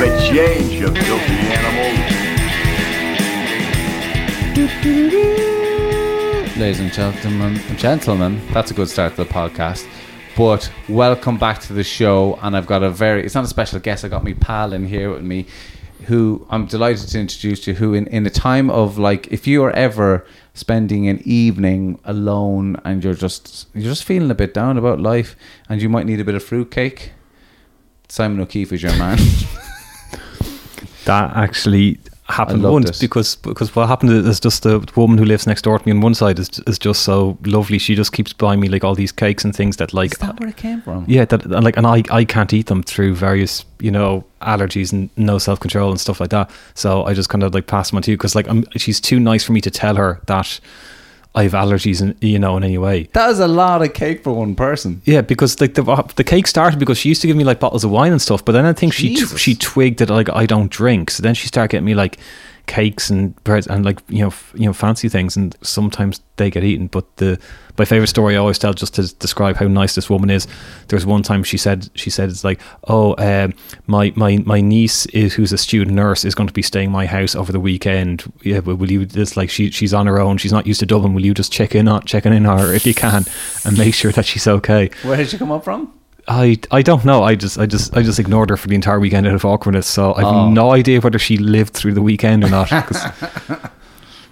[0.00, 1.40] The change, you filthy.
[6.58, 9.86] Ladies and gentlemen, gentlemen, that's a good start to the podcast.
[10.38, 13.78] But welcome back to the show, and I've got a very, it's not a special
[13.78, 15.44] guest, I got me pal in here with me,
[16.06, 19.62] who I'm delighted to introduce to, who in, in a time of like, if you
[19.64, 24.78] are ever spending an evening alone and you're just, you're just feeling a bit down
[24.78, 25.36] about life,
[25.68, 27.12] and you might need a bit of fruitcake,
[28.08, 29.18] Simon O'Keefe is your man.
[31.04, 31.98] that actually
[32.30, 33.00] happened once it.
[33.00, 36.00] because because what happened is just the woman who lives next door to me on
[36.00, 37.78] one side is is just so lovely.
[37.78, 40.38] She just keeps buying me like all these cakes and things that like is that
[40.40, 41.04] where it came from?
[41.08, 44.92] yeah that and like and I I can't eat them through various you know allergies
[44.92, 46.50] and no self control and stuff like that.
[46.74, 49.00] So I just kind of like pass them on to you because like I'm, she's
[49.00, 50.60] too nice for me to tell her that
[51.34, 53.04] I have allergies in you know in any way.
[53.12, 55.00] That is a lot of cake for one person.
[55.04, 57.60] Yeah, because like the uh, the cake started because she used to give me like
[57.60, 59.40] bottles of wine and stuff, but then I think she Jesus.
[59.40, 62.18] she twigged that like I don't drink, so then she started getting me like
[62.70, 66.50] cakes and breads and like you know f- you know fancy things, and sometimes they
[66.50, 66.86] get eaten.
[66.86, 67.36] But the
[67.76, 70.46] my favorite story I always tell just to describe how nice this woman is.
[70.86, 73.54] There was one time she said she said it's like oh um,
[73.88, 77.06] my my my niece is who's a student nurse is going to be staying my
[77.06, 78.32] house over the weekend.
[78.42, 80.86] Yeah, but will you just like she she's on her own, she's not used to
[80.86, 81.12] Dublin.
[81.12, 83.24] Will you just check in on checking in on her if you can
[83.64, 84.90] and make sure that she's okay?
[85.02, 85.92] Where did she come up from?
[86.30, 87.24] I I don't know.
[87.24, 89.86] I just I just I just ignored her for the entire weekend out of awkwardness.
[89.86, 90.48] So I've Oh.
[90.50, 92.70] no idea whether she lived through the weekend or not.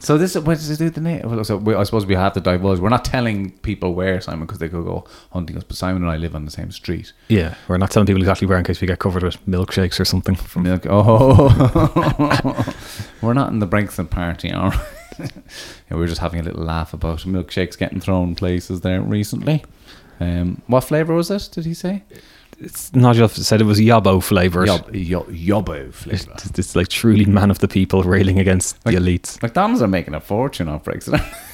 [0.01, 1.29] So this what does it do the name?
[1.29, 2.79] Well, So we, I suppose we have to divulge.
[2.79, 5.65] We're not telling people where Simon because they could go hunting us.
[5.65, 7.13] But Simon and I live on the same street.
[7.29, 10.05] yeah, we're not telling people exactly where in case we get covered with milkshakes or
[10.05, 10.37] something.
[10.37, 10.87] From milk.
[10.89, 11.49] Oh,
[13.23, 14.81] we're not in the Brexit party, all right.
[15.19, 15.29] yeah,
[15.91, 19.65] we were just having a little laugh about milkshakes getting thrown places there recently.
[20.21, 21.49] Um, what flavour was it?
[21.53, 22.03] Did he say?
[22.61, 24.67] It's just said it was yabo flavored.
[24.67, 26.33] Yob, yo, yobbo flavour.
[26.35, 29.41] It's, it's like truly man of the people railing against the elites.
[29.43, 31.25] McDonald's are making a fortune off Brexit.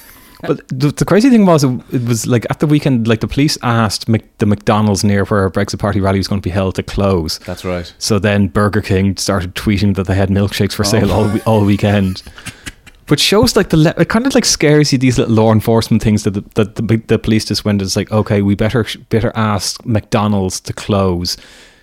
[0.41, 3.27] But the, the crazy thing was, it, it was like at the weekend, like the
[3.27, 6.51] police asked Mc, the McDonald's near where a Brexit Party rally was going to be
[6.51, 7.39] held to close.
[7.39, 7.91] That's right.
[7.97, 12.21] So then Burger King started tweeting that they had milkshakes for sale all all weekend.
[13.07, 16.01] But shows like the le- it kind of like scares you these little law enforcement
[16.01, 19.31] things that the, that the, the police just went it's like okay we better better
[19.35, 21.37] ask McDonald's to close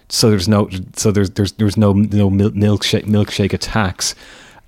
[0.08, 4.16] so there's no so there's there's there's no no milkshake milkshake attacks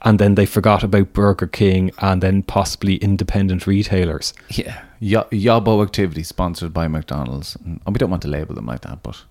[0.04, 4.34] and then they forgot about Burger King and then possibly independent retailers.
[4.50, 7.56] Yeah, Yo- Yobo activity sponsored by McDonald's.
[7.64, 9.22] And we don't want to label them like that, but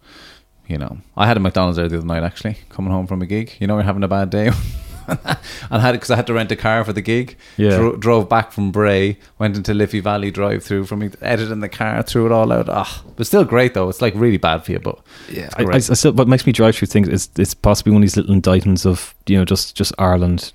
[0.68, 3.28] you know, I had a McDonald's there the other night actually, coming home from a
[3.28, 3.54] gig.
[3.60, 4.50] You know, we're having a bad day.
[5.70, 7.38] and had because I had to rent a car for the gig.
[7.58, 7.78] Yeah.
[7.78, 12.02] Dro- drove back from Bray, went into Liffey Valley drive through from in the car,
[12.04, 12.70] threw it all out.
[12.70, 13.90] Ah, but still great though.
[13.90, 15.00] It's like really bad for you, but
[15.30, 18.02] yeah, I, I, I still, what makes me drive through things is it's possibly one
[18.02, 20.54] of these little indictments of you know just just Ireland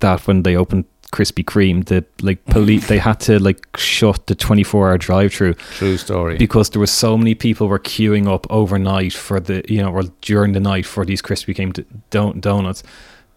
[0.00, 4.34] that when they opened Krispy Kreme, the like police they had to like shut the
[4.34, 6.38] twenty four hour drive through True story.
[6.38, 10.04] because there was so many people were queuing up overnight for the you know or
[10.22, 12.82] during the night for these Krispy Kreme don- donuts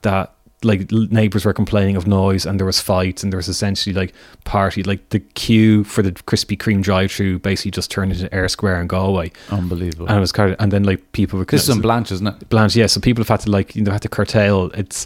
[0.04, 0.35] that
[0.66, 4.14] like neighbors were complaining of noise and there was fights and there was essentially like
[4.44, 8.48] party like the queue for the Krispy Kreme drive through basically just turned into Eyre
[8.50, 10.08] Square in Galway Unbelievable.
[10.08, 12.28] and it was kind of and then like people were this is in Blanch, isn't
[12.28, 12.50] it?
[12.50, 12.88] Blanch, yeah.
[12.88, 14.72] So people have had to like you know had to curtail.
[14.74, 15.06] It's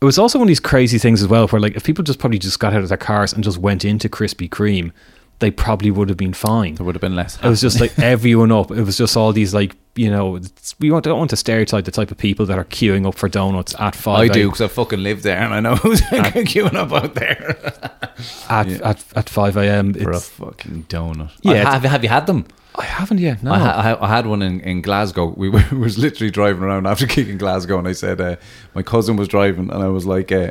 [0.00, 2.18] it was also one of these crazy things as well, where like if people just
[2.18, 4.92] probably just got out of their cars and just went into Krispy Kreme,
[5.40, 6.76] they probably would have been fine.
[6.76, 7.36] There would have been less.
[7.42, 8.70] It was just like everyone up.
[8.70, 11.84] It was just all these like you know it's- we want, don't want to stereotype
[11.84, 14.18] the type of people that are queuing up for donuts at five.
[14.30, 16.00] I do because I fucking live there and I know who's
[16.52, 17.56] queuing up out there
[18.48, 19.94] at, at at five a.m.
[19.94, 21.30] for a fucking donut.
[21.42, 22.46] Yeah, have, have you had them?
[22.76, 23.40] I haven't yet.
[23.44, 25.32] No, I, ha- I, I had one in, in Glasgow.
[25.36, 28.34] We were, was literally driving around after kicking Glasgow, and I said, uh,
[28.74, 30.50] my cousin was driving, and I was like, uh,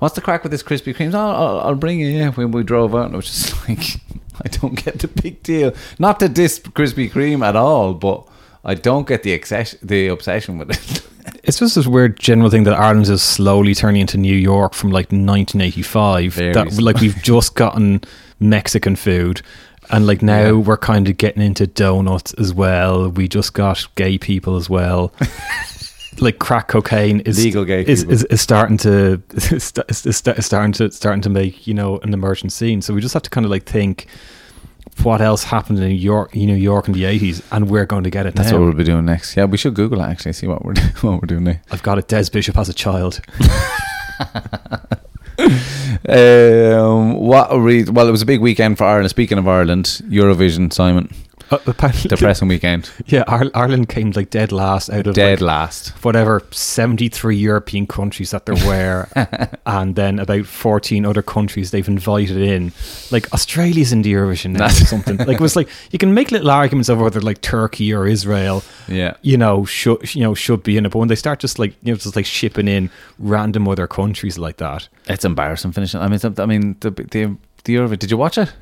[0.00, 2.08] "What's the crack with this Krispy Kremes?" Oh, I'll, I'll bring you.
[2.08, 4.00] Yeah, when we drove out, and I was just like,
[4.44, 5.72] I don't get the big deal.
[5.98, 8.26] Not to diss Krispy Kreme at all, but
[8.64, 11.06] I don't get the obsession, the obsession with it.
[11.44, 14.90] it's just this weird general thing that Ireland is slowly turning into New York from
[14.90, 16.32] like 1985.
[16.34, 16.84] Very that slow.
[16.84, 18.00] like we've just gotten
[18.40, 19.42] Mexican food.
[19.92, 20.52] And like now Yeah.
[20.52, 23.08] we're kind of getting into donuts as well.
[23.10, 25.12] We just got gay people as well.
[26.18, 30.16] Like crack cocaine is Legal gay is, is, is starting to is, is, is
[30.46, 32.82] starting to starting to make you know an emergent scene.
[32.82, 34.06] So we just have to kind of like think
[35.02, 38.10] what else happened in New York, New York in the eighties, and we're going to
[38.10, 38.58] get it That's now.
[38.58, 39.36] what we'll be doing next.
[39.36, 41.56] Yeah, we should Google it actually, see what we're what we're doing now.
[41.70, 42.08] I've got it.
[42.08, 43.20] Des Bishop has a child.
[46.08, 49.10] Um, what a re- well, it was a big weekend for Ireland.
[49.10, 51.12] Speaking of Ireland, Eurovision, Simon,
[51.50, 55.88] Uh, apparently, depressing weekend, Yeah, Ireland came like dead last out of dead like, last.
[56.04, 59.08] whatever seventy three European countries that there were,
[59.66, 62.72] and then about fourteen other countries they've invited in.
[63.10, 65.16] Like Australia's in the Eurovision now or something.
[65.16, 68.62] Like it was like you can make little arguments over whether like Turkey or Israel,
[68.86, 71.58] Yeah, you know, should you know should be in it, but when they start just
[71.58, 76.00] like you know just like shipping in random other countries like that, it's embarrassing finishing.
[76.00, 77.98] I mean, I mean, the the the Eurovision.
[77.98, 78.52] Did you watch it?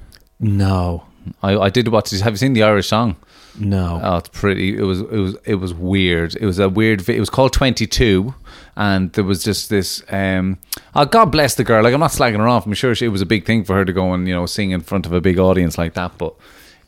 [0.40, 1.04] no,
[1.42, 2.20] I, I did watch it.
[2.20, 3.16] Have you seen the Irish song?
[3.58, 4.00] no.
[4.02, 4.76] Oh, it's pretty.
[4.78, 6.36] It was it was it was weird.
[6.36, 7.00] It was a weird.
[7.02, 8.34] vi- It was called Twenty Two,
[8.76, 10.02] and there was just this.
[10.10, 10.58] Um,
[10.94, 11.82] oh, God bless the girl.
[11.82, 12.66] Like I'm not slagging her off.
[12.66, 14.46] I'm sure she, it was a big thing for her to go and you know
[14.46, 16.16] sing in front of a big audience like that.
[16.18, 16.34] But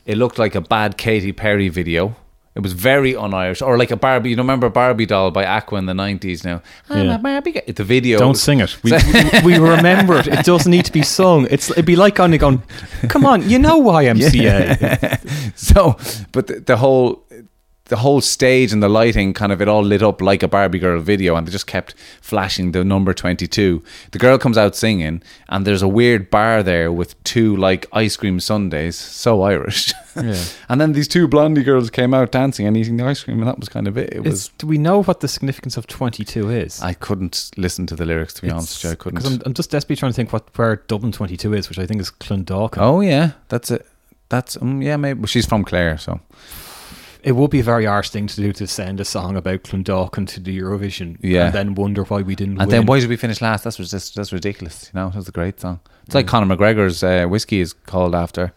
[0.06, 2.14] it looked like a bad Katy Perry video.
[2.60, 4.28] It was very un-Irish, or like a Barbie.
[4.30, 6.44] You know, remember Barbie doll by Aqua in the '90s?
[6.44, 6.60] Now,
[6.90, 7.14] I'm Yeah.
[7.14, 7.52] a Barbie.
[7.52, 7.62] girl.
[7.74, 8.18] The video.
[8.18, 8.76] Don't sing it.
[8.84, 10.26] We, we, we remember it.
[10.26, 11.46] It doesn't need to be sung.
[11.50, 12.62] It's it'd be like on going,
[13.08, 15.54] come on, you know why YMCA.
[15.56, 15.96] so
[16.32, 17.22] but the, the whole
[17.90, 20.78] the whole stage and the lighting kind of it all lit up like a Barbie
[20.78, 23.82] girl video and they just kept flashing the number 22
[24.12, 28.16] the girl comes out singing and there's a weird bar there with two like ice
[28.16, 28.96] cream sundaes.
[28.96, 29.92] So Irish.
[30.16, 30.42] Yeah.
[30.68, 33.46] and then these two blondie girls came out dancing and eating the ice cream and
[33.46, 34.12] that was kind of it.
[34.12, 36.82] It was do we know what the significance of 22 is?
[36.82, 39.20] I couldn't listen to the lyrics to be honest you I couldn't.
[39.20, 41.86] Because I'm, I'm just desperately trying to think what where Dublin 22 is, which I
[41.86, 42.78] think is Clondalkin.
[42.78, 43.86] oh yeah that's it.
[44.30, 46.20] That's um, yeah maybe well, she's from Clare so
[47.22, 50.26] It would be a very harsh thing to do to send a song about Clondalkin
[50.28, 51.46] to the Eurovision Yeah.
[51.46, 52.68] and then wonder why we didn't And win.
[52.70, 53.64] then why did we finish last?
[53.64, 54.90] That's just that's ridiculous.
[54.94, 55.80] You know, it was a great song.
[56.06, 58.52] It's like Conor McGregor's uh, whiskey is called after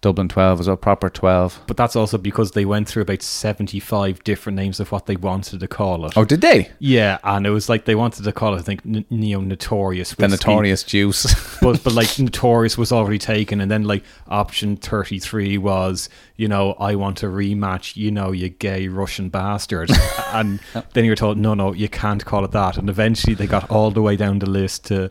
[0.00, 1.60] Dublin Twelve as a proper twelve.
[1.66, 5.60] But that's also because they went through about 75 different names of what they wanted
[5.60, 6.14] to call it.
[6.16, 6.70] Oh, did they?
[6.78, 10.14] Yeah, and it was like they wanted to call it, I think, n- Neo Notorious.
[10.14, 11.26] The notorious juice.
[11.60, 16.72] but but like notorious was already taken and then like option 33 was you know
[16.74, 19.90] i want to rematch you know you gay russian bastard
[20.32, 20.60] and
[20.92, 23.70] then you were told no no you can't call it that and eventually they got
[23.70, 25.10] all the way down the list to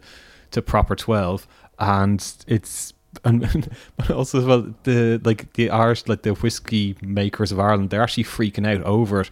[0.52, 1.48] to proper 12
[1.80, 7.52] and it's and but also as well the like the irish like the whiskey makers
[7.52, 9.30] of ireland they're actually freaking out over it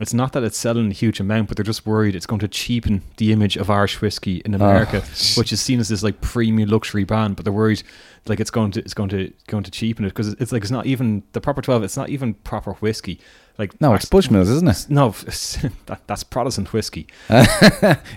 [0.00, 2.48] it's not that it's selling a huge amount, but they're just worried it's going to
[2.48, 4.56] cheapen the image of Irish whiskey in ah.
[4.56, 5.00] America,
[5.36, 7.36] which is seen as this like premium luxury brand.
[7.36, 7.82] But they're worried
[8.26, 10.70] like it's going to it's going to going to cheapen it because it's like it's
[10.70, 11.82] not even the proper twelve.
[11.82, 13.20] It's not even proper whiskey.
[13.58, 14.86] Like no, it's Bushmills, isn't it?
[14.88, 15.10] no,
[15.86, 17.06] that, that's Protestant whiskey.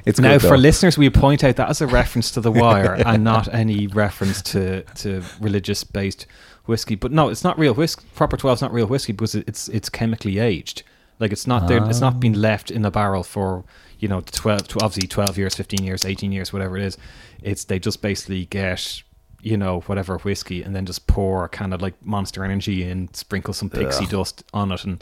[0.06, 3.24] It's Now, for listeners, we point out that as a reference to the wire and
[3.26, 6.28] not any reference to to religious based
[6.66, 6.96] whiskey.
[6.96, 8.06] But no, it's not real whiskey.
[8.16, 10.84] Proper twelve is not real whiskey because it's it's chemically aged.
[11.24, 11.82] Like it's not there.
[11.90, 12.50] It's not been ah.
[12.50, 13.64] left in a barrel for
[13.98, 16.98] you know twelve, to obviously twelve years, fifteen years, eighteen years, whatever it is.
[17.42, 19.02] It's they just basically get
[19.42, 23.54] you know whatever whiskey and then just pour kind of like Monster Energy and sprinkle
[23.54, 25.02] some pixie dust on it and.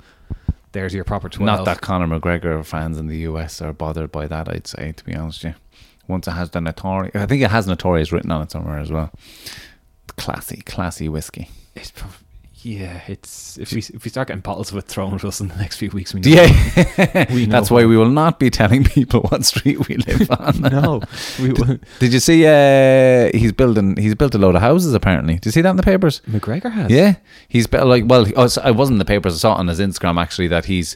[0.74, 1.58] There's your proper twelve.
[1.58, 4.48] Not that Conor McGregor fans in the US are bothered by that.
[4.48, 5.60] I'd say, to be honest, with you.
[6.08, 8.90] Once it has the notorious, I think it has notorious written on it somewhere as
[8.90, 9.12] well.
[10.16, 11.50] Classy, classy whiskey.
[11.76, 11.92] It's
[12.64, 15.48] yeah, it's if we if we start getting bottles of it thrown at us in
[15.48, 16.30] the next few weeks, we know.
[16.30, 20.30] Yeah, We know that's why we will not be telling people what street we live
[20.40, 20.62] on.
[20.62, 21.02] no,
[21.40, 21.80] we will.
[22.00, 22.46] Did you see?
[22.46, 23.98] Uh, he's building.
[23.98, 24.94] He's built a load of houses.
[24.94, 26.22] Apparently, did you see that in the papers?
[26.30, 26.92] McGregor has.
[26.92, 27.16] Yeah,
[27.48, 28.04] he's built like.
[28.08, 29.36] Well, I was- I wasn't in the papers.
[29.36, 30.96] I saw it on his Instagram actually that he's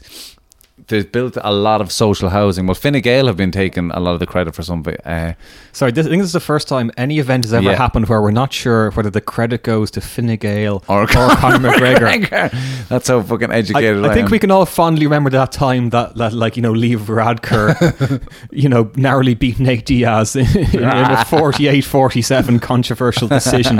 [0.88, 2.66] there's built a lot of social housing.
[2.66, 5.00] Well, Fine Gael have been taking a lot of the credit for some of it.
[5.04, 5.32] Uh,
[5.72, 7.76] Sorry, this, I think this is the first time any event has ever Yeah.
[7.76, 11.70] happened where we're not sure whether the credit goes to Fine Gael or, or Conor
[11.72, 12.88] McGregor.
[12.88, 14.30] That's how fucking educated I, I think am.
[14.30, 18.68] we can all fondly remember that time that, that like, you know, Leo Varadkar, you
[18.68, 23.76] know, narrowly beat Nate Diaz in, in a 48 47 controversial decision.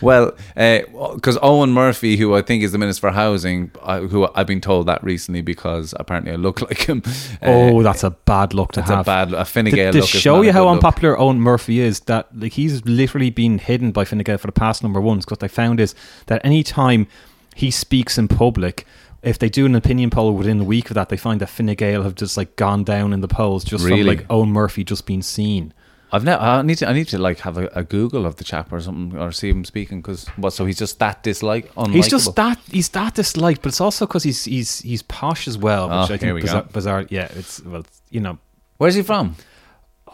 [0.00, 4.46] Well, because Eoghan Murphy, who I think is the Minister for Housing, uh, who I've
[4.46, 7.02] been told that recently because apparently I look like him.
[7.06, 7.10] Uh,
[7.42, 9.06] oh, that's a bad look to that's a have.
[9.06, 10.04] bad, a Fine to, Gael to look.
[10.04, 10.74] is show you how good look.
[10.84, 14.52] unpopular Eoghan Murphy is, that like he's literally been hidden by Fine Gael for the
[14.52, 15.24] past number ones.
[15.24, 15.94] Because they found is
[16.26, 17.06] that any time
[17.54, 18.86] he speaks in public,
[19.22, 21.74] if they do an opinion poll within a week of that, they find that Fine
[21.74, 24.00] Gael have just like gone down in the polls just Really?
[24.00, 25.72] from like Eoghan Murphy just being seen.
[26.12, 26.40] I've never.
[26.42, 26.88] I need to.
[26.88, 29.48] I need to like have a, a Google of the chap or something, or see
[29.50, 30.00] him speaking.
[30.00, 30.52] Because what?
[30.52, 31.72] So he's just that dislike.
[31.74, 31.94] Unlikable.
[31.94, 35.58] He's just that he's that disliked, but it's also because he's he's he's posh as
[35.58, 36.68] well, which Oh, I think we bizarre, go.
[36.72, 37.06] bizarre.
[37.10, 38.38] Yeah, it's well, it's, you know,
[38.78, 39.34] Where's he from?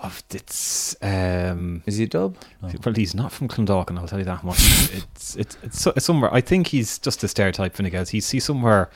[0.03, 1.83] oh, it's um.
[1.87, 2.37] Is he a dub?
[2.63, 3.99] Well, he's not from Clondalkin.
[3.99, 4.59] I'll tell you that much.
[4.93, 6.33] it's, it's it's it's somewhere.
[6.33, 8.09] I think he's just a stereotype Finnegas.
[8.09, 8.89] He's he's somewhere.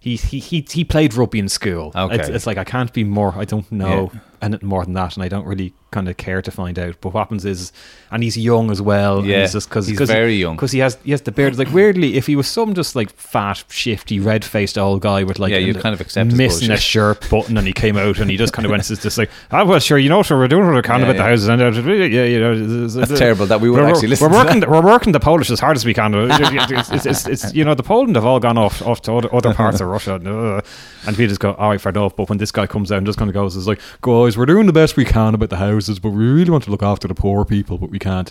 [0.00, 1.92] He he he he played rugby in school.
[1.94, 2.14] Okay.
[2.16, 3.34] It's, it's like I can't be more.
[3.36, 4.20] I don't know Yeah.
[4.42, 6.96] Anything more than that, and I don't really kind of care to find out.
[7.00, 7.72] But what happens is,
[8.10, 9.18] and he's young as well.
[9.20, 10.56] and Yeah, he's just because he's very young.
[10.56, 11.58] Because he has he has the beard.
[11.58, 15.38] Like weirdly, if he was some just like fat, shifty, red faced old guy with
[15.38, 18.30] like Yeah, you'd kind of accept missing a shirt button, and he came out and
[18.30, 20.48] he just kind of went it's just like, ah, well, sure, you know, so we're
[20.48, 21.28] doing what we can Yeah, about the yeah.
[21.28, 24.38] houses, and uh, yeah, you know, That's terrible that we would we're, actually listen We're
[24.38, 24.60] to working.
[24.60, 24.70] that.
[24.70, 26.14] We're working the Polish as hard as we can.
[26.14, 29.34] It's, it's, it's, it's, you know the Poland have all gone off off to other,
[29.34, 30.60] other parts of Russia, uh,
[31.06, 32.14] and we just go, all right, fair enough.
[32.16, 33.80] But when this guy comes out and just kind of goes, it's like,
[34.28, 36.70] guys, we're doing the best we can about the houses, but we really want to
[36.70, 38.30] look after the poor people, but we can't.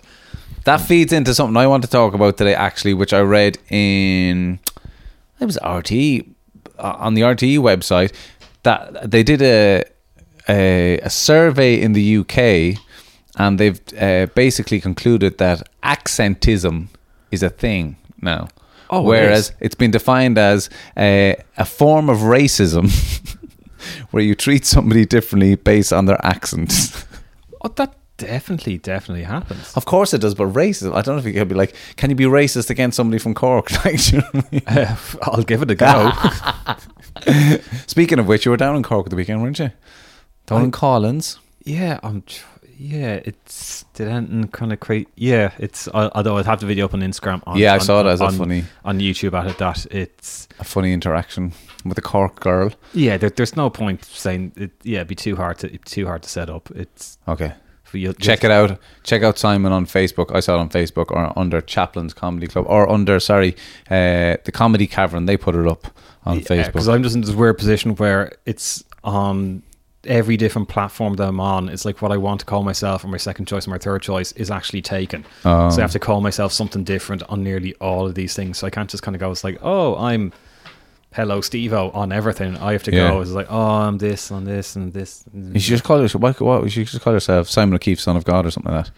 [0.65, 4.59] That feeds into something I want to talk about today, actually, which I read in
[5.39, 6.29] it was RTE
[6.77, 8.13] uh, on the RTE website
[8.61, 9.85] that they did a
[10.47, 12.79] a, a survey in the UK,
[13.39, 16.89] and they've uh, basically concluded that accentism
[17.31, 18.49] is a thing now.
[18.91, 19.55] Oh, whereas is.
[19.61, 22.85] it's been defined as a, a form of racism
[24.11, 27.05] where you treat somebody differently based on their accent.
[27.63, 29.73] Oh, that definitely, definitely happens.
[29.75, 30.93] Of course it does, but racism.
[30.93, 33.33] I don't know if you could be like, can you be racist against somebody from
[33.33, 33.71] Cork?
[33.83, 34.61] Like, you know I mean?
[34.67, 36.11] Uh, I'll give it a go.
[37.87, 39.71] Speaking of which, you were down in Cork at the weekend, weren't you?
[40.45, 41.39] Down in Collins.
[41.65, 42.21] yeah, I'm.
[42.21, 42.45] tr-
[42.77, 45.07] Yeah, it's did anything kind of create.
[45.15, 45.87] Yeah, it's.
[45.87, 47.41] al- Although I'd have the video up on Instagram.
[47.47, 49.57] On, Yeah, I on- saw that as a funny- on YouTube at it.
[49.57, 51.53] That it's A funny interaction
[51.89, 52.71] with a Cork girl.
[52.93, 54.71] Yeah, there, there's no point saying it.
[54.83, 56.69] Yeah, it'd be too hard to too hard to set up.
[56.75, 57.53] It's Okay.
[57.83, 58.13] for you.
[58.13, 58.79] Check it out.
[59.03, 60.35] Check out Simon on Facebook.
[60.35, 63.55] I saw it on Facebook or under Chaplin's Comedy Club or under, sorry,
[63.89, 65.25] uh, the Comedy Cavern.
[65.25, 65.87] They put it up
[66.25, 66.73] on because Facebook.
[66.73, 69.63] Because I'm just in this weird position where it's on
[70.03, 71.69] every different platform that I'm on.
[71.69, 74.01] It's like what I want to call myself, or my second choice, or my third
[74.01, 75.25] choice is actually taken.
[75.43, 75.69] Oh.
[75.69, 78.57] So I have to call myself something different on nearly all of these things.
[78.57, 79.31] So I can't just kind of go.
[79.31, 80.31] It's like, oh, I'm.
[81.17, 82.55] Hello, Steve-O on everything.
[82.57, 83.09] I have to Yeah.
[83.09, 83.21] go.
[83.21, 85.25] It's like, oh, I'm this, on this, and this.
[85.33, 88.15] You should just call yourself, what, what, you should just call yourself Simon O'Keefe, Son
[88.15, 88.91] of God, or something like that.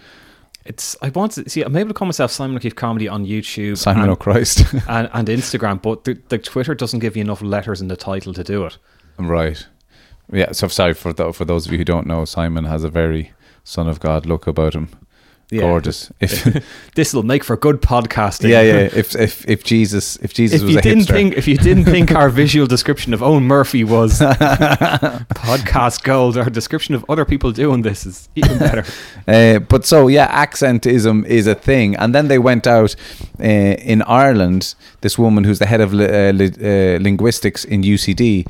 [0.65, 0.97] It's.
[1.01, 1.61] I want to see.
[1.61, 3.77] I'm able to call myself Simon O'Keefe Comedy on YouTube.
[3.77, 4.65] Simon and- O'Christ.
[4.89, 8.33] and, and Instagram, but the, the Twitter doesn't give you enough letters in the title
[8.33, 8.77] to do it.
[9.17, 9.65] Right.
[10.29, 10.51] Yeah.
[10.51, 13.31] So sorry for th- for those of you who don't know, Simon has a very
[13.63, 14.89] son of God look about him.
[15.51, 15.61] Yeah.
[15.61, 16.11] Gorgeous.
[16.19, 16.63] If
[16.95, 18.49] This will make for good podcasting.
[18.49, 18.89] yeah, yeah.
[19.01, 21.57] If if if Jesus if Jesus If was you a didn't hipster, think, if you
[21.57, 24.19] didn't think our visual description of Eoghan Murphy was
[25.35, 28.83] podcast gold, our description of other people doing this is even better.
[29.27, 32.95] Uh, but so yeah, accentism is a thing, and then they went out
[33.39, 34.75] uh, in Ireland.
[35.01, 38.45] This woman, who's the head of li- uh, li- uh, linguistics in UCD,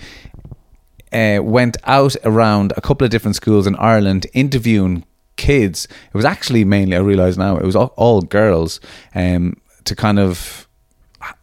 [1.13, 5.03] uh, went out around a couple of different schools in Ireland interviewing
[5.39, 5.85] kids.
[5.85, 8.79] It was actually mainly, I realise now, it was all, all girls
[9.15, 9.55] um,
[9.85, 10.67] to kind of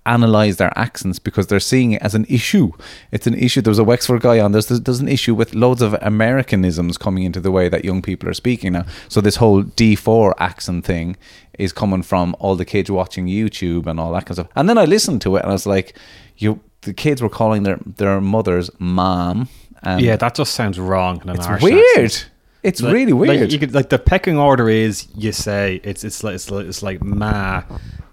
[0.05, 2.71] analyze their accents because they're seeing it as an issue.
[3.11, 3.61] It's an issue.
[3.61, 4.53] There was a Wexford guy on.
[4.53, 8.29] There's there's an issue with loads of Americanisms coming into the way that young people
[8.29, 8.85] are speaking now.
[9.09, 11.17] So this whole D4 accent thing
[11.59, 14.53] is coming from all the kids watching YouTube and all that kind of stuff.
[14.57, 15.97] And then I listened to it and I was like,
[16.37, 16.61] you.
[16.83, 19.49] The kids were calling their their mothers mom.
[19.83, 21.21] And yeah, that just sounds wrong.
[21.27, 22.13] It's weird.
[22.13, 22.31] accent.
[22.63, 23.53] It's Like- really like, weird.
[23.53, 26.83] you could, like the pecking order is you say it's it's like it's like, it's
[26.83, 27.63] like ma,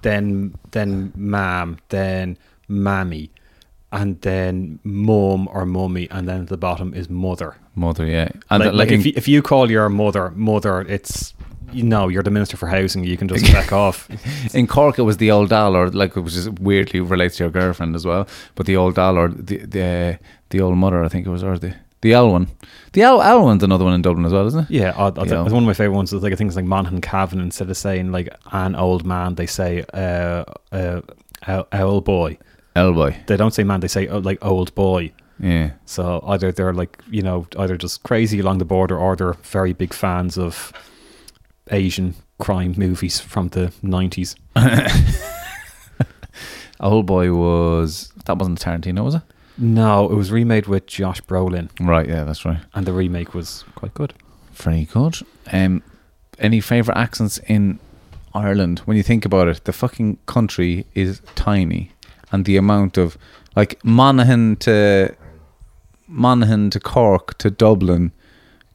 [0.01, 3.31] then then mam, then mammy,
[3.91, 7.55] and then mom or mummy, and then at the bottom is mother.
[7.75, 8.29] Mother, yeah.
[8.51, 11.33] And like, like, like in- if you, if you call your mother mother, it's
[11.71, 13.03] you know, you're the minister for housing.
[13.03, 14.07] You can just back off.
[14.53, 17.95] In Cork, it was the old dollar, like which is weirdly relates to your girlfriend
[17.95, 18.27] as well.
[18.53, 20.19] But the old dollar, the the
[20.50, 21.73] the old mother, I think it was, or the
[22.03, 22.48] the L one.
[22.93, 24.69] The L, L one's another one in Dublin as well, isn't it?
[24.69, 25.41] Yeah, I, I think Yeah.
[25.41, 27.39] one of my favorite ones is like I think it's like Monaghan Cavan.
[27.39, 31.01] Instead of saying like an old man, they say uh, uh,
[31.48, 32.38] owl- owl boy.
[32.75, 33.15] L boy.
[33.27, 33.79] They don't say man.
[33.79, 35.12] They say oh, like old boy.
[35.39, 35.72] Yeah.
[35.86, 39.74] So either they're like you know either just crazy along the border, or they're very
[39.74, 40.72] big fans of
[41.72, 44.36] Asian crime movies from the nineties.
[46.79, 49.22] Old boy was that wasn't Tarantino, was it?
[49.57, 52.07] No, it was remade with Josh Brolin, Right.
[52.07, 52.60] Yeah, that's right.
[52.74, 54.13] and the remake was quite good.
[54.53, 55.17] Very good.
[55.51, 55.83] Um,
[56.39, 57.79] any favorite accents in
[58.33, 58.79] Ireland?
[58.86, 61.91] When you think about it, the fucking country is tiny,
[62.31, 63.17] and the amount of
[63.55, 65.15] like Monaghan to
[66.07, 68.12] Monaghan to Cork to Dublin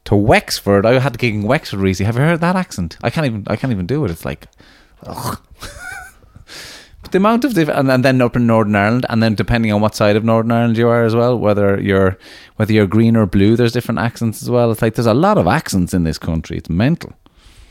[0.04, 0.86] to Wexford.
[0.86, 2.06] I had to gig in Wexford recently.
[2.06, 2.96] Have you heard that accent?
[3.02, 3.44] I can't even.
[3.48, 4.10] I can't even do it.
[4.12, 4.46] It's like.
[5.04, 5.40] ugh.
[7.10, 9.80] The amount of diff- and, and then up in Northern Ireland, and then depending on
[9.80, 12.18] what side of Northern Ireland you are as well, whether you're
[12.56, 14.70] whether you're green or blue, there's different accents as well.
[14.72, 16.56] It's like there's a lot of accents in this country.
[16.58, 17.12] It's mental.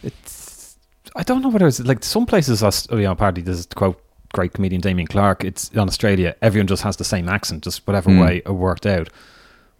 [0.03, 0.77] It's
[1.15, 2.61] I don't know whether it's like some places.
[2.91, 4.01] You know, apparently to quote
[4.33, 5.43] great comedian Damien Clark.
[5.43, 6.35] It's in Australia.
[6.41, 8.21] Everyone just has the same accent, just whatever Mm.
[8.21, 9.09] way it worked out.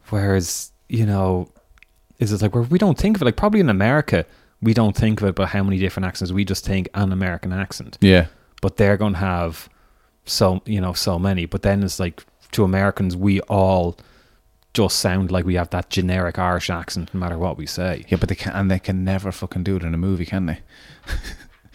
[0.09, 1.49] Whereas you know,
[2.19, 3.25] is it like where we don't think of it?
[3.25, 4.25] Like probably in America,
[4.61, 6.31] we don't think of it but how many different accents.
[6.31, 8.27] We just think an American accent, Yeah,
[8.61, 9.69] but they're going to have
[10.25, 11.45] so you know so many.
[11.45, 13.97] But then it's like to Americans, we all
[14.73, 18.05] just sound like we have that generic Irish accent, no matter what we say.
[18.09, 20.45] yeah, but they can and they can never fucking do it in a movie, can
[20.45, 20.59] they?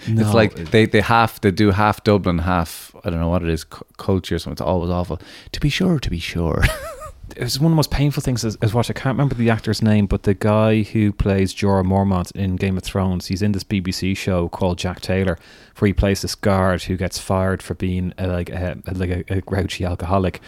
[0.09, 3.45] No, it's like they they have to do half Dublin, half I don't know what
[3.45, 4.55] it is, cu- culture something.
[4.55, 5.21] It's always awful.
[5.53, 6.65] To be sure, to be sure.
[7.37, 8.91] it was one of the most painful things is, is watch.
[8.91, 12.77] I can't remember the actor's name, but the guy who plays Jorah Mormont in Game
[12.77, 15.39] of Thrones, he's in this BBC show called Jack Taylor,
[15.79, 19.25] where he plays this guard who gets fired for being a, like a, like a,
[19.29, 20.41] a grouchy alcoholic,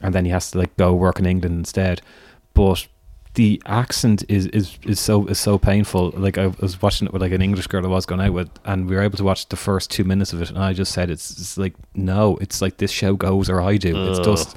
[0.00, 2.00] and then he has to like go work in England instead.
[2.54, 2.86] But
[3.34, 6.10] the accent is, is, is so is so painful.
[6.16, 8.50] Like I was watching it with like an English girl I was going out with,
[8.64, 10.92] and we were able to watch the first two minutes of it, and I just
[10.92, 14.10] said it's, it's like no, it's like this show goes or I do.
[14.10, 14.56] It's just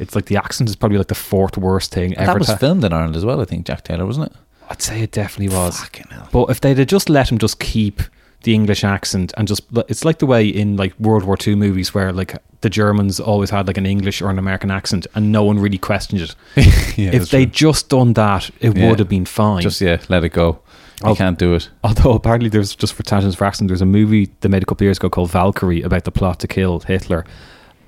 [0.00, 2.26] it's like the accent is probably like the fourth worst thing ever.
[2.32, 3.40] that was to- filmed in Ireland as well.
[3.40, 4.36] I think Jack Taylor wasn't it?
[4.70, 5.84] I'd say it definitely was.
[6.32, 8.02] But if they'd have just let him just keep
[8.42, 11.92] the English accent and just it's like the way in like World War II movies
[11.92, 15.44] where like the Germans always had like an English or an American accent and no
[15.44, 16.34] one really questioned it.
[16.96, 17.70] yeah, if they'd true.
[17.72, 18.88] just done that, it Yeah.
[18.88, 19.60] would have been fine.
[19.62, 20.60] just yeah, let it go.
[21.02, 21.68] I'll- can't do it.
[21.82, 24.84] Although apparently there's just for tangents for accent, there's a movie they made a couple
[24.84, 27.24] of years ago called Valkyrie about the plot to kill Hitler,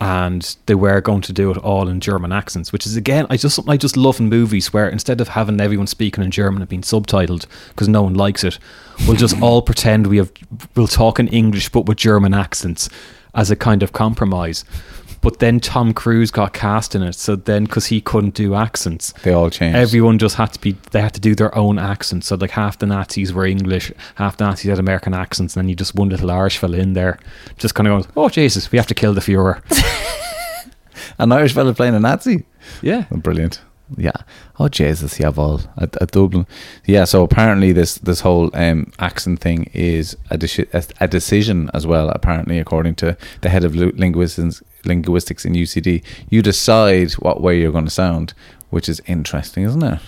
[0.03, 3.37] and they were going to do it all in German accents, which is again I
[3.37, 6.61] just something I just love in movies where instead of having everyone speaking in German
[6.61, 8.59] and being subtitled because no one likes it,
[9.07, 10.33] we'll just all pretend we have
[10.75, 12.89] we'll talk in English but with German accents
[13.33, 14.65] as a kind of compromise.
[15.23, 19.13] But then Tom Cruise got cast in it, so then because he couldn't do accents,
[19.23, 19.77] They all changed.
[19.77, 22.79] everyone just had to be they had to do their own accents so like half
[22.79, 26.09] the nazis were english half the nazis had american accents and then you just one
[26.11, 27.19] little irish fella in there
[27.57, 29.63] just kind of going oh jesus we have to kill the fuhrer
[31.19, 32.45] An Irish fella playing a Nazi.
[32.83, 33.61] yeah Oh, brilliant.
[33.97, 34.13] Yeah.
[34.59, 36.47] Oh Jesus, yeah, all at, at Dublin.
[36.87, 37.05] Yeah.
[37.05, 40.69] So apparently, this this whole um, accent thing is a, deci-
[41.01, 42.09] a, decision as well.
[42.09, 47.73] Apparently, according to the head of linguistics linguistics in UCD, you decide what way you're
[47.73, 48.35] going to sound,
[48.71, 50.01] which is interesting, isn't it?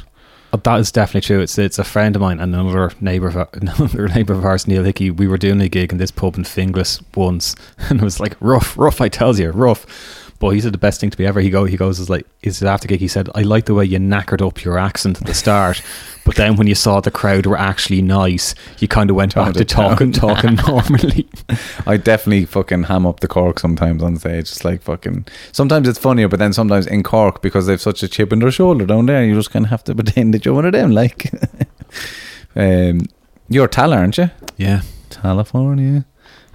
[0.53, 1.41] Oh, that is definitely true.
[1.41, 4.85] It's it's a friend of mine and another neighbor of, another neighbor of ours neil
[4.85, 5.11] hickey.
[5.11, 8.37] We were doing a gig in this pub in finglas once and it was like
[8.39, 11.41] rough rough i tells you rough but he said the best thing to me ever
[11.41, 13.75] he go he goes is like is it after gig he said i like the
[13.75, 15.83] way you knackered up your accent at the start
[16.25, 19.55] but then when you saw the crowd were actually nice you kind of went back
[19.55, 19.91] to down.
[19.91, 21.29] talking talking normally
[21.87, 24.51] I definitely fucking ham up the Cork sometimes on stage.
[24.51, 25.27] It's like fucking.
[25.53, 28.51] Sometimes it's funnier, but then sometimes in Cork because they've such a chip in their
[28.51, 30.93] shoulder down there, you just kind of have to pretend that you're one of them.
[30.93, 31.31] Like,
[32.57, 33.03] um,
[33.49, 34.31] you're Tallaght, aren't you?
[34.57, 36.05] yeah California.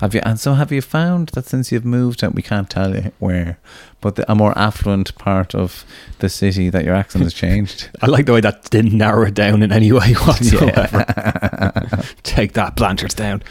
[0.02, 0.22] Have you?
[0.24, 3.58] And so have you found that since you've moved, and we can't tell you where,
[4.02, 5.84] but the, a more affluent part of
[6.20, 7.90] the city, that your accent has changed.
[8.02, 11.04] I like the way that didn't narrow it down in any way whatsoever.
[12.24, 13.42] Take that, Blanchardstown.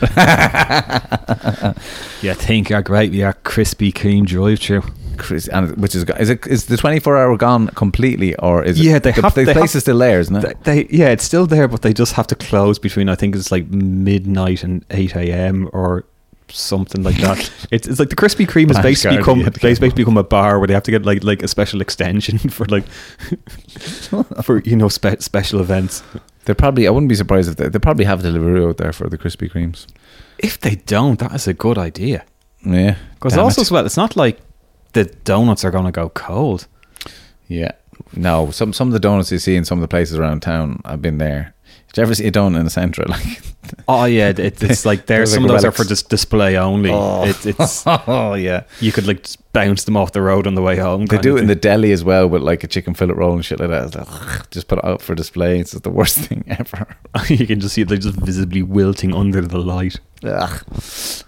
[2.23, 3.11] yeah, think you're great.
[3.11, 4.83] We are Krispy Kreme drive through.
[5.19, 8.79] Chris, and which is is it is the twenty four hour gone completely, or is
[8.79, 8.85] it?
[8.85, 10.63] Yeah, they the, have- the they place have- is still there, isn't it?
[10.63, 13.35] They, they, yeah, it's still there, but they just have to close between I think
[13.35, 15.69] it's like midnight and eight a.m.
[15.73, 16.05] or
[16.51, 17.51] something like that.
[17.71, 20.17] it's, it's like the Krispy Kreme has basically become you had to get basically become
[20.17, 22.85] a bar where they have to get like like a special extension for like
[24.43, 26.03] for you know spe- special events.
[26.45, 26.87] They're probably.
[26.87, 29.51] I wouldn't be surprised if they, they probably have Deliveroo out there for the Krispy
[29.51, 29.87] Kremes.
[30.39, 32.25] If they don't, that is a good idea.
[32.65, 33.67] Yeah, Because also it.
[33.67, 34.41] as well, it's not like
[34.93, 36.67] the donuts are going to go cold.
[37.47, 37.73] Yeah.
[38.17, 40.81] No, some some of the donuts you see in some of the places around town,
[40.85, 41.55] I've been there.
[41.89, 43.05] Did you ever see a donut in the centre?
[43.09, 43.43] Like,
[43.87, 46.57] Oh yeah, it, it's like there's Those some like of those are for dis- display
[46.57, 46.91] only.
[46.91, 47.25] Oh.
[47.25, 48.65] It, it's oh yeah.
[48.81, 51.07] you could like just bounce them off the road on the way home.
[51.07, 53.45] They do it in the deli as well with like a chicken fillet roll and
[53.45, 53.95] shit like that.
[53.95, 55.59] Like, just put it out for display.
[55.59, 56.87] It's just the worst thing ever.
[57.29, 59.99] you can just see they're just visibly wilting under the light.
[60.25, 60.65] Ugh.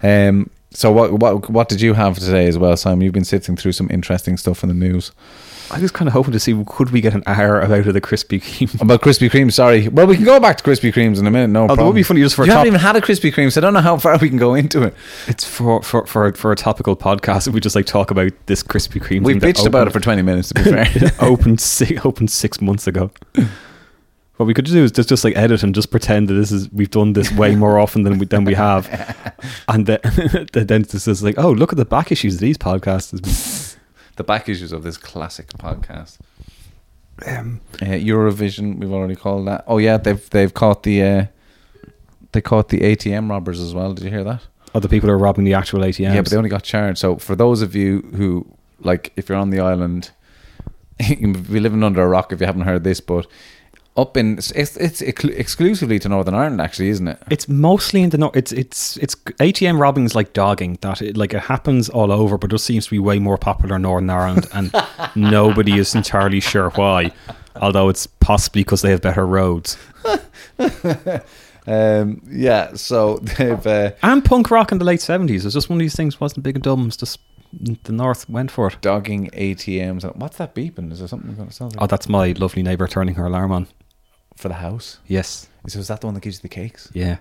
[0.01, 0.49] Um.
[0.73, 3.01] So what what what did you have today as well, Simon?
[3.01, 5.11] You've been sitting through some interesting stuff in the news
[5.71, 8.01] I was kind of hoping to see could we get an hour out of the
[8.01, 8.81] Krispy Kreme.
[8.81, 9.53] about Krispy Kremes.
[9.53, 9.87] Sorry.
[9.87, 11.47] Well, we can go back to Krispy Kremes in a minute.
[11.49, 11.87] No Oh, that problem.
[11.87, 13.59] would be funny just for a you haven't top- even had a Krispy Kreme, so
[13.59, 14.93] I don't know how far we can go into it.
[15.27, 17.47] It's for for for for a topical podcast.
[17.47, 19.23] We just like talk about this Krispy Kreme.
[19.23, 20.49] We bitched about it for twenty minutes.
[20.49, 21.11] To be fair.
[21.19, 23.11] opened six, opened six months ago.
[24.37, 26.67] What we could do is just, just like edit and just pretend that this is
[26.71, 28.87] we've done this way more often than we than we have,
[29.67, 29.99] and then
[30.51, 33.70] the dentist is like, "Oh, look at the back issues of these podcasts."
[34.11, 36.17] Has been-" the back issues of this classic podcast.
[37.25, 39.63] Um, Uh, Eurovision, we've already called that.
[39.67, 41.25] Oh yeah, they've they've caught the uh,
[42.31, 43.93] they caught the ATM robbers as well.
[43.93, 44.41] Did you hear that?
[44.73, 46.13] Other people are robbing the actual ATMs.
[46.13, 46.97] Yeah, but they only got charged.
[46.99, 48.45] So for those of you who
[48.79, 50.11] like, if you're on the island,
[50.99, 53.27] you be living under a rock if you haven't heard this, but
[53.97, 57.19] up in it's it's exclusively to Northern Ireland, actually, isn't it?
[57.29, 58.35] It's mostly in the north.
[58.35, 60.77] It's it's it's ATM robbing is like dogging.
[60.81, 63.37] That it like it happens all over, but it just seems to be way more
[63.37, 64.73] popular in Northern Ireland, and
[65.15, 67.11] nobody is entirely sure why.
[67.57, 69.77] Although it's possibly because they have better roads
[71.67, 72.73] Um, yeah.
[72.73, 75.45] So they've uh, and punk rock in the late seventies.
[75.45, 76.19] It's just one of these things.
[76.19, 76.87] wasn't big and dumb.
[76.87, 77.19] It's just
[77.83, 78.77] the north went for it.
[78.81, 80.15] dogging ATMs.
[80.15, 80.91] What's that beeping?
[80.91, 83.67] Is there something going to sound Oh, that's my lovely neighbour turning her alarm on.
[84.41, 84.97] For the house?
[85.05, 85.47] Yes.
[85.67, 86.89] So is that the one that gives you the cakes?
[86.93, 87.17] Yeah.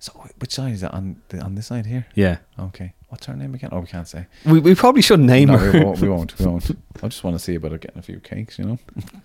[0.00, 2.06] So which side is that on the, on this side here?
[2.14, 2.38] Yeah.
[2.58, 2.92] Okay.
[3.08, 3.70] What's her name again?
[3.72, 4.26] Oh, we can't say.
[4.44, 5.72] We, we probably should name no, her.
[5.72, 6.00] we won't.
[6.02, 6.38] We won't.
[6.38, 6.70] We won't.
[7.02, 8.78] I just want to see about her getting a few cakes, you know.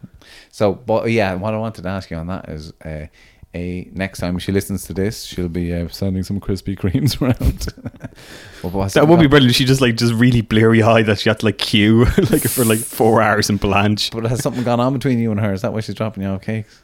[0.52, 3.08] so, but yeah, what I wanted to ask you on that is, uh,
[3.54, 7.68] a next time she listens to this, she'll be uh, sending some Krispy Kremes around.
[8.64, 9.54] Well, That would be brilliant.
[9.54, 12.64] She just like just really bleary eyed that she had to like queue like for
[12.64, 14.12] like four hours in Blanch.
[14.12, 15.52] But has something gone on between you and her?
[15.52, 16.82] Is that why she's dropping you off cakes?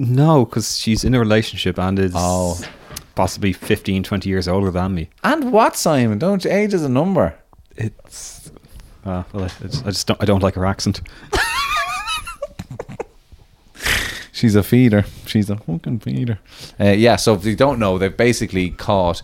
[0.00, 2.56] No, because she's in a relationship and is Oh.
[3.16, 5.10] possibly 15, 20 years older than me.
[5.24, 6.18] And what, Simon?
[6.18, 7.34] Don't you, age is a number.
[7.76, 8.50] It's
[9.04, 11.00] uh, well, I, it's- I just don't, I don't like her accent.
[14.32, 15.04] She's a feeder.
[15.26, 16.38] She's a fucking feeder.
[16.78, 17.16] Uh, yeah.
[17.16, 19.20] So if you don't know, they've basically caught.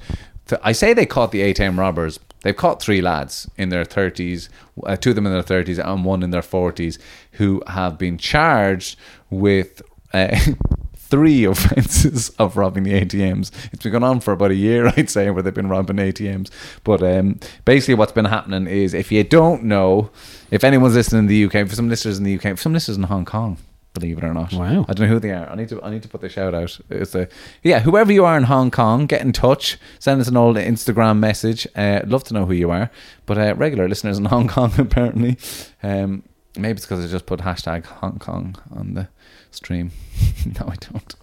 [0.49, 2.19] th- I say they caught the ATM robbers.
[2.43, 4.49] They've caught three lads in their thirties,
[4.85, 6.99] uh, two of them in their thirties, and one in their forties,
[7.33, 8.99] who have been charged
[9.31, 9.81] with.
[10.15, 10.39] Uh,
[10.97, 13.53] Three offences of robbing the ATMs.
[13.73, 16.51] It's been going on for about a year, I'd say, where they've been robbing ATMs.
[16.83, 20.11] But um, basically, what's been happening is if you don't know,
[20.51, 22.97] if anyone's listening in the UK, for some listeners in the UK, for some listeners
[22.97, 23.59] in Hong Kong,
[23.93, 24.87] believe it or not, Wow.
[24.89, 25.49] I don't know who they are.
[25.49, 26.81] I need to I need to put the shout out.
[26.91, 27.29] It's a
[27.63, 29.79] yeah, whoever you are in Hong Kong, get in touch.
[30.01, 31.67] Send us an old Instagram message.
[31.77, 32.91] Uh, I'd love to know who you are.
[33.27, 35.37] But uh, regular listeners in Hong Kong apparently.
[35.83, 36.25] Um,
[36.57, 39.09] maybe it's because I just put hashtag Hong Kong on the
[39.55, 39.91] stream.
[40.61, 41.15] no, I don't.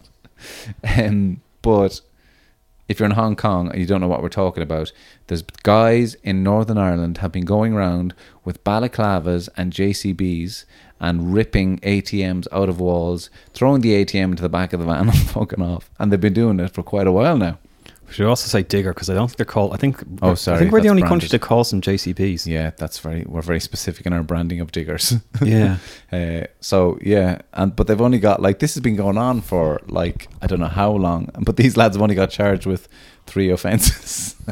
[0.84, 2.02] Um, but
[2.88, 4.92] if you're in Hong Kong and you don't know what we're talking about,
[5.28, 8.14] there's guys in Northern Ireland have been going around
[8.44, 10.66] with balaclavas and JCBs
[11.00, 15.10] and ripping ATMs out of walls, throwing the ATM into the back of the van
[15.10, 15.90] and fucking off.
[16.00, 17.60] And they've been doing it for quite a while now.
[18.12, 19.74] We should also say digger because I don't think they're called.
[19.74, 20.04] I think.
[20.22, 21.22] Oh, sorry, I think we're the only branded.
[21.22, 22.46] country that calls them JCBs.
[22.46, 25.14] Yeah, that's very we're very specific in our branding of diggers.
[25.42, 25.78] Yeah.
[26.12, 29.80] Uh, so yeah, and but they've only got like this has been going on for
[29.88, 32.90] like I don't know how long, but these lads have only got charged with
[33.28, 34.36] three offences.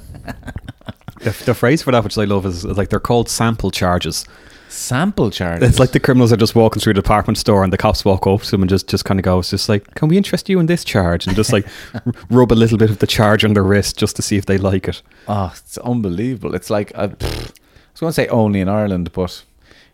[1.19, 4.23] The, the phrase for that, which I love, is like they're called sample charges.
[4.69, 5.67] Sample charges.
[5.67, 8.27] It's like the criminals are just walking through the department store and the cops walk
[8.27, 10.47] up to them and just, just kind of go, it's just like, can we interest
[10.47, 11.25] you in this charge?
[11.27, 14.15] And just like r- rub a little bit of the charge on their wrist just
[14.17, 15.01] to see if they like it.
[15.27, 16.53] Oh, it's unbelievable.
[16.55, 19.43] It's like I, pfft, I was going to say only in Ireland, but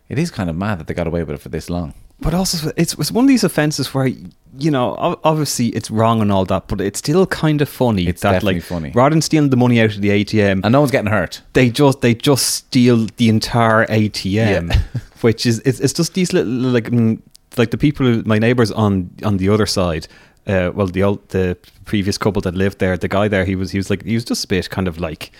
[0.08, 1.94] it is kind of mad that they got away with it for this long.
[2.20, 4.10] But also, it's, it's one of these offences where,
[4.58, 8.06] you know, obviously it's wrong and all that, but it's still kind of funny.
[8.06, 8.90] It's that, definitely like, funny.
[8.94, 11.42] Rather than stealing the money out of the ATM, And no one's getting hurt.
[11.52, 14.78] they just they just steal the entire ATM, Yeah.
[15.20, 17.20] which is it's, it's just these little like mm,
[17.56, 20.06] like the people my neighbors on on the other side.
[20.46, 23.72] Uh, well, the old the previous couple that lived there, the guy there, he was
[23.72, 25.32] he was like he was just a bit kind of like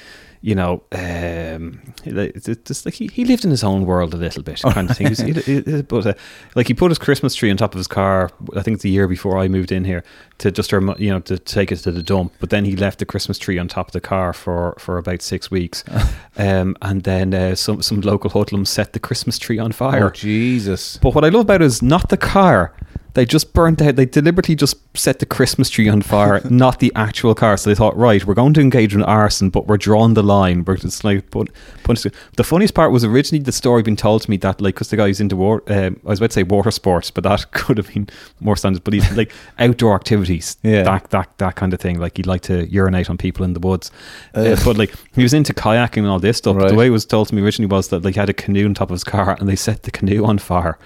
[0.42, 4.90] you know, um, like he, he lived in his own world a little bit, kind
[4.90, 5.14] of thing.
[5.14, 6.14] He he- he- but uh,
[6.54, 8.30] like he put his Christmas tree on top of his car.
[8.56, 10.04] I think it's the year before I moved in here
[10.38, 12.32] to just you know to take it to the dump.
[12.40, 15.22] But then he left the Christmas tree on top of the car for for about
[15.22, 15.84] six weeks,
[16.36, 20.06] um, and then uh, some some local hoodlums set the Christmas tree on fire.
[20.06, 20.98] Oh Jesus!
[20.98, 22.74] But what I love about it is not the car.
[23.16, 23.96] They just burnt out.
[23.96, 27.56] They deliberately just set the Christmas tree on fire, not the actual car.
[27.56, 30.66] So they thought, right, we're going to engage in arson, but we're drawing the line.
[30.66, 31.50] We're just like, put,
[31.82, 32.04] put,
[32.36, 34.98] the funniest part was originally the story being told to me that, like, because the
[34.98, 37.88] guy's into war, um, I was about to say water sports, but that could have
[37.88, 38.06] been
[38.40, 38.84] more standard.
[38.84, 40.25] But he's like outdoor activities,
[40.62, 40.82] Yeah.
[40.82, 41.98] that that that kind of thing.
[41.98, 43.90] Like he'd like to urinate on people in the woods,
[44.34, 46.56] uh, but like he was into kayaking and all this stuff.
[46.56, 46.68] Right.
[46.68, 48.66] the way it was told to me originally was that like he had a canoe
[48.66, 50.78] on top of his car, and they set the canoe on fire.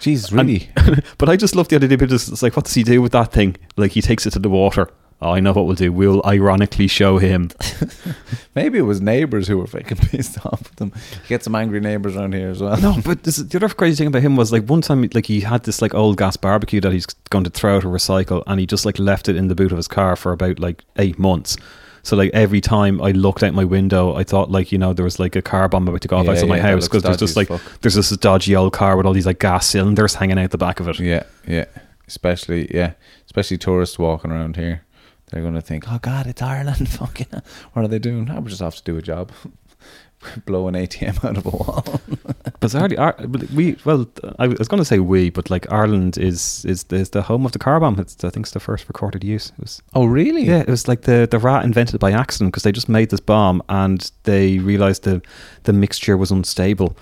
[0.00, 0.70] Jeez, really?
[1.18, 3.32] but I just love the idea because it's like, what does he do with that
[3.32, 3.56] thing?
[3.76, 4.88] Like, he takes it to the water.
[5.20, 5.92] Oh, I know what we'll do.
[5.92, 7.50] We'll ironically show him.
[8.54, 10.92] Maybe it was neighbours who were fucking pissed off with them.
[11.26, 12.80] Get some angry neighbours around here as well.
[12.80, 15.40] no, but this, the other crazy thing about him was like one time, like he
[15.40, 18.60] had this like old gas barbecue that he's going to throw out or recycle, and
[18.60, 21.18] he just like left it in the boot of his car for about like eight
[21.18, 21.56] months.
[22.04, 25.04] So like every time I looked out my window, I thought like you know there
[25.04, 26.88] was like a car bomb about to go off Yeah, outside my yeah, that house
[26.88, 27.60] because there's just like fuck.
[27.80, 30.78] there's this dodgy old car with all these like gas cylinders hanging out the back
[30.78, 31.00] of it.
[31.00, 31.64] Yeah, yeah.
[32.06, 32.92] Especially, yeah,
[33.26, 34.82] especially tourists walking around here.
[35.30, 36.88] They're going to think, oh God, it's Ireland.
[36.88, 37.26] Fucking,
[37.72, 38.28] what are they doing?
[38.30, 39.32] Oh, I would just have to do a job.
[40.46, 41.82] Blow an ATM out of a wall.
[42.60, 43.16] Bizarrely, Ar-
[43.54, 44.04] we well,
[44.40, 47.52] I was going to say we, but like Ireland is is is the home of
[47.52, 48.00] the car bomb.
[48.00, 49.50] It's I think it's the first recorded use.
[49.50, 50.42] It was oh, really?
[50.42, 53.20] yeah, it was like the the rat invented by accident because they just made this
[53.20, 55.22] bomb and they realized the
[55.62, 56.96] the mixture was unstable.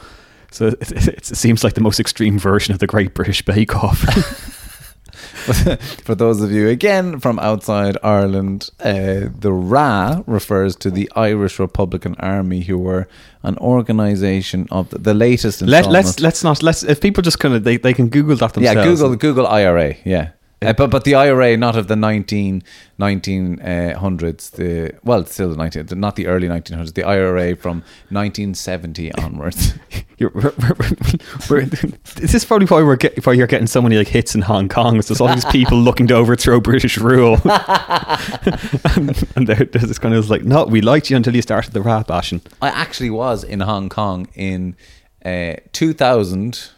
[0.50, 3.74] So it, it, it seems like the most extreme version of the Great British Bake
[3.76, 4.52] Off.
[6.04, 11.58] For those of you, again, from outside Ireland, uh, the RA refers to the Irish
[11.58, 13.08] Republican Army, who were
[13.42, 17.54] an organisation of the, the latest Let, let's let's not let's if people just kind
[17.54, 18.76] of they, they can Google that themselves.
[18.76, 18.84] yeah.
[18.84, 19.94] Google Google IRA.
[20.04, 20.30] Yeah.
[20.62, 22.62] Uh, but but the IRA not of the 19,
[22.98, 29.12] 1900s the well it's still the 19 not the early 1900s the IRA from 1970
[29.18, 29.74] onwards
[30.18, 30.76] You're, we're, we're,
[31.50, 34.40] we're, this is probably why we're get, why you're getting so many like hits in
[34.40, 34.96] Hong Kong.
[34.96, 40.14] Is there's all these people looking to overthrow British rule, and, and they're, they're kind
[40.14, 42.40] of like, no, we liked you until you started the rat bashing.
[42.62, 44.74] I actually was in Hong Kong in
[45.22, 46.75] uh, 2000, s- fucking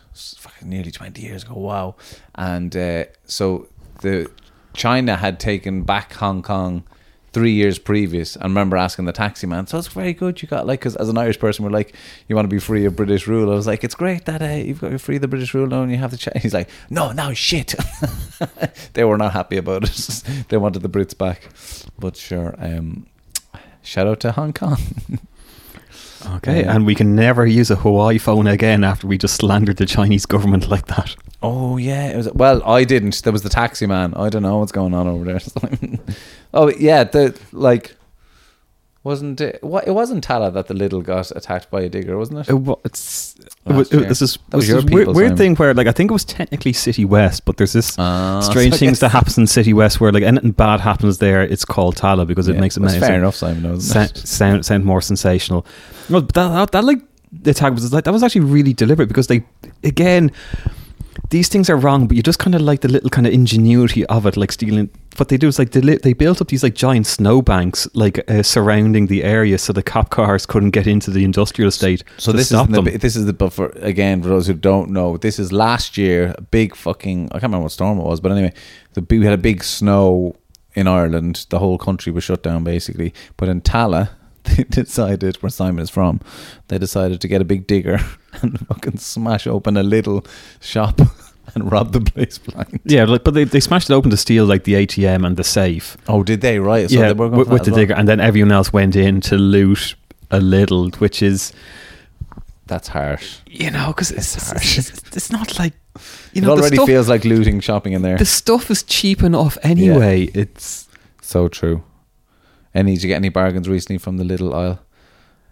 [0.63, 1.55] nearly 20 years ago.
[1.55, 1.97] Wow.
[2.35, 3.69] And uh, so
[4.03, 4.31] the
[4.75, 6.85] China had taken back Hong Kong
[7.33, 8.37] three years previous.
[8.37, 11.09] I remember asking the taxi man, so it's very good you got like, because as
[11.09, 11.95] an Irish person, we're like,
[12.27, 13.51] you want to be free of British rule.
[13.51, 15.67] I was like, it's great that uh, you've got you're free of the British rule
[15.67, 16.39] now and you have the China.
[16.39, 17.75] He's like, no, now shit.
[18.95, 20.45] they were not happy about it.
[20.49, 21.49] they wanted the Brits back.
[21.99, 23.07] But sure, um,
[23.83, 24.79] shout out to Hong Kong.
[26.37, 26.75] Okay, Yeah.
[26.75, 30.27] and we can never use a Huawei phone again after we just slandered the Chinese
[30.27, 31.15] government like that.
[31.43, 32.33] Oh yeah, it was.
[32.33, 33.23] Well, I didn't.
[33.23, 34.15] There was the taxi man.
[34.15, 35.41] I don't know what's going on over there.
[36.55, 37.95] oh yeah, the like
[39.09, 39.59] wasn't it?
[39.65, 42.49] What it wasn't Tallaght that the Lidl got attacked by a digger, wasn't it?
[42.51, 44.09] It wa- it's it Last was, it year.
[44.09, 46.73] this, That was this your weird, weird thing where like I think it was technically
[46.75, 50.13] City West, but there's this Ah, strange I things that happens in City West where
[50.13, 53.17] like anything bad happens there, it's called Tallaght because it Yeah, makes it that's fair
[53.19, 53.81] enough, Simon.
[53.81, 55.67] Sound, sound sound more sensational.
[56.09, 57.01] No, but that, that, that like
[57.33, 59.43] the attack was like that was actually really deliberate because they
[59.83, 60.31] again
[61.31, 64.07] these things are wrong, but you just kind of like the little kind of ingenuity
[64.07, 64.89] of it, like stealing.
[65.19, 68.43] What they do is like they, they built up these like giant snowbanks like uh,
[68.43, 72.05] surrounding the area, so the cop cars couldn't get into the industrial estate.
[72.19, 75.17] So this is the, this is the but for again for those who don't know,
[75.17, 78.33] this is last year a big fucking I can't remember what storm it was, but
[78.33, 78.53] anyway,
[78.95, 80.37] the we had a big snow
[80.79, 81.47] in Ireland.
[81.51, 83.13] The whole country was shut down basically.
[83.37, 84.11] But in Tallaght,
[84.45, 86.21] they decided where Simon is from,
[86.69, 87.99] they decided to get a big digger
[88.43, 90.27] and fucking smash open a Lidl
[90.61, 91.01] shop
[91.55, 92.81] and rob the place blind.
[92.85, 95.45] Yeah, like, but they, they smashed it open to steal like the ATM and the
[95.45, 95.97] safe.
[96.09, 96.59] Oh, did they?
[96.59, 96.89] Right.
[96.91, 97.81] So yeah, they were going with, with the well.
[97.81, 99.95] digger, and then everyone else went in to loot
[100.31, 101.53] a Lidl, which is
[102.67, 103.39] That's harsh.
[103.47, 104.79] you know because it's, It's harsh.
[104.79, 105.73] it's, it's, it's not like
[106.33, 108.19] you it know It already stuff, feels like looting shopping in there.
[108.19, 110.25] the stuff is cheap enough anyway.
[110.35, 110.87] It's
[111.23, 111.83] So true.
[112.75, 114.81] Any did you get any bargains recently from the Lidl aisle,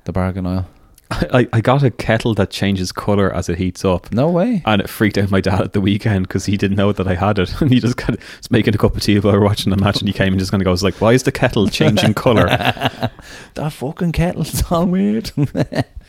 [0.04, 0.66] the bargain aisle?
[1.10, 4.12] I, I got a kettle that changes color as it heats up.
[4.12, 4.62] No way.
[4.64, 7.14] And it freaked out my dad at the weekend because he didn't know that I
[7.14, 9.38] had it, and he just kind of was making a cup of tea while we
[9.38, 11.22] were watching the match, and he came and just kind of goes like, "Why is
[11.22, 12.46] the kettle changing color?"
[13.54, 15.32] That fucking kettle's all weird.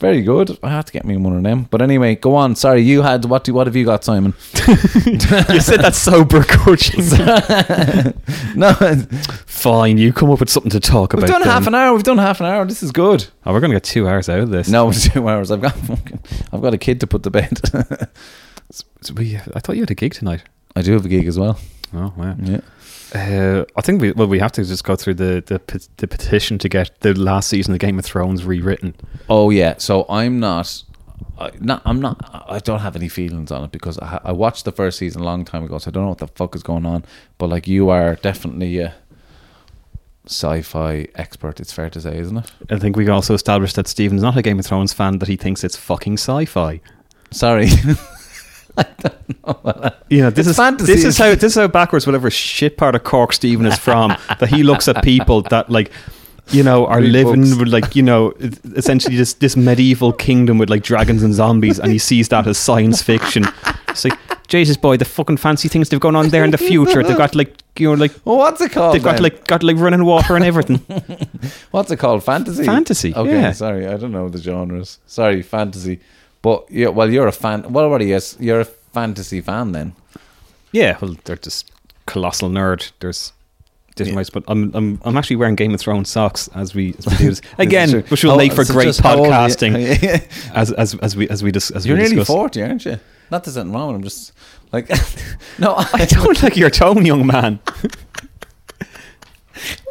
[0.00, 0.58] Very good.
[0.62, 1.68] I have to get me one of them.
[1.70, 2.56] But anyway, go on.
[2.56, 3.44] Sorry, you had what?
[3.44, 4.34] Do what have you got, Simon?
[4.54, 7.00] you said that sober coaching.
[8.58, 8.72] no,
[9.46, 11.22] Fine, you come up with something to talk about.
[11.22, 11.50] we've done then.
[11.50, 11.94] half an hour.
[11.94, 12.64] We've done half an hour.
[12.64, 13.26] This is good.
[13.46, 14.68] Oh, we're gonna get two hours out of this.
[14.68, 15.50] No, two hours.
[15.50, 15.76] I've got
[16.52, 17.60] I've got a kid to put to bed.
[17.72, 20.42] I thought you had a gig tonight.
[20.74, 21.58] I do have a gig as well.
[21.94, 22.34] Oh wow.
[22.42, 22.60] Yeah.
[23.14, 26.58] Uh, I think we well we have to just go through the, the the petition
[26.58, 28.94] to get the last season of Game of Thrones rewritten.
[29.28, 29.76] Oh yeah.
[29.78, 30.82] So I'm not.
[31.38, 32.44] I, not, I'm not.
[32.48, 35.24] I don't have any feelings on it because I, I watched the first season a
[35.24, 37.04] long time ago, so I don't know what the fuck is going on.
[37.38, 38.94] But like, you are definitely a
[40.26, 41.60] sci-fi expert.
[41.60, 42.52] It's fair to say, isn't it?
[42.70, 45.36] I think we also established that Stephen's not a Game of Thrones fan; that he
[45.36, 46.80] thinks it's fucking sci-fi.
[47.30, 47.68] Sorry.
[50.08, 50.92] You know, this It's is fantasy.
[50.94, 54.16] this is how this is how backwards whatever shit part of Cork Stephen is from.
[54.38, 55.90] that he looks at people that like.
[56.50, 57.56] You know, are Read living books.
[57.56, 58.34] with like you know,
[58.76, 62.58] essentially this this medieval kingdom with like dragons and zombies, and he sees that as
[62.58, 63.46] science fiction.
[63.88, 67.02] It's like Jesus, boy, the fucking fancy things they've gone on there in the future.
[67.02, 68.94] They've got like you know, like well, what's it called?
[68.94, 69.22] they've got then?
[69.22, 70.80] like got like running water and everything.
[71.70, 72.22] What's it called?
[72.22, 72.64] Fantasy.
[72.66, 73.52] Fantasy, Okay, yeah.
[73.52, 74.98] sorry, I don't know the genres.
[75.06, 76.00] Sorry, fantasy.
[76.44, 77.72] But yeah, well, you're a fan.
[77.72, 78.20] Well, what are you?
[78.38, 79.94] You're a fantasy fan then.
[80.72, 81.70] Yeah, well, they're just
[82.04, 82.92] colossal nerd.
[83.00, 83.32] There's
[83.96, 84.18] different Yeah.
[84.18, 87.16] ways, but I'm I'm I'm actually wearing Game of Thrones socks as we as we
[87.16, 89.54] do this again, which will How- make for great just how old are you?
[89.54, 90.50] podcasting.
[90.54, 92.36] as as as we as we dis, as You're we nearly discuss.
[92.36, 92.98] forty, aren't you?
[93.30, 93.86] Not there's nothing wrong.
[93.88, 94.32] with I'm just
[94.72, 94.90] like,
[95.58, 97.58] no, I I don't like your tone, young man.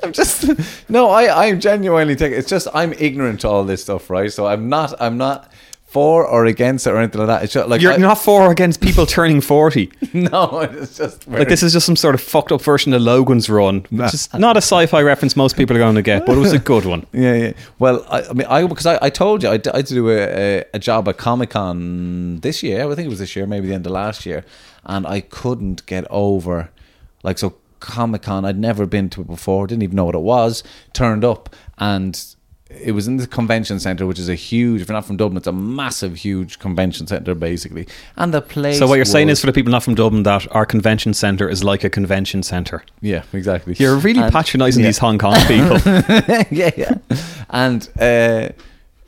[0.04, 0.46] I'm just
[0.90, 1.10] no.
[1.10, 2.38] I I'm genuinely taking.
[2.38, 4.32] It's just I'm ignorant to all this stuff, right?
[4.32, 4.94] So I'm not.
[5.02, 5.52] I'm not
[5.94, 7.44] for or against it or anything like that.
[7.44, 9.92] It's just like You're I- not for or against people turning forty.
[10.14, 13.50] No, it's just Like this is just some sort of fucked up version of Logan's
[13.50, 16.40] Run, which is not a sci-fi reference most people are going to get, but it
[16.40, 17.06] was a good one.
[17.14, 17.54] Yeah, yeah.
[17.80, 20.18] Well, I, I mean, I because I, I told you I, had to do a,
[20.18, 22.90] a, a job at Comic Con this year.
[22.90, 24.44] I think it was this year, maybe the end of last year,
[24.86, 26.70] and I couldn't get over
[27.24, 27.56] like so.
[27.80, 30.64] Comic Con, I'd never been to it before, didn't even know what it was.
[30.94, 32.14] Turned up, and
[32.82, 34.82] it was in the convention center, which is a huge.
[34.82, 37.88] If you're not from Dublin, it's a massive, huge convention center, basically.
[38.18, 38.80] And the place.
[38.80, 41.50] So what you're saying is for the people not from Dublin that our convention centre
[41.50, 42.84] is like a convention centre.
[43.02, 43.76] yeah, exactly.
[43.78, 44.90] You're really And- patronising yeah.
[44.90, 45.78] these Hong Kong people.
[46.52, 46.96] yeah, yeah.
[47.50, 48.50] And uh,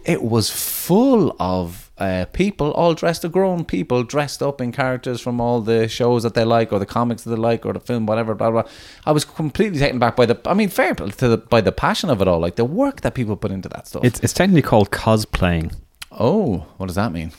[0.06, 5.22] it was full of uh, people, all dressed, the grown people dressed up in characters
[5.22, 7.80] from all the shows that they like, or the comics that they like, or the
[7.80, 8.36] film, whatever.
[8.36, 8.64] Blah blah.
[9.06, 10.38] I was completely taken back by the.
[10.46, 13.14] I mean, fair to the, by the passion of it all, like the work that
[13.14, 14.04] people put into that stuff.
[14.04, 15.74] It's it's technically called cosplaying.
[16.12, 17.32] oh, what does that mean?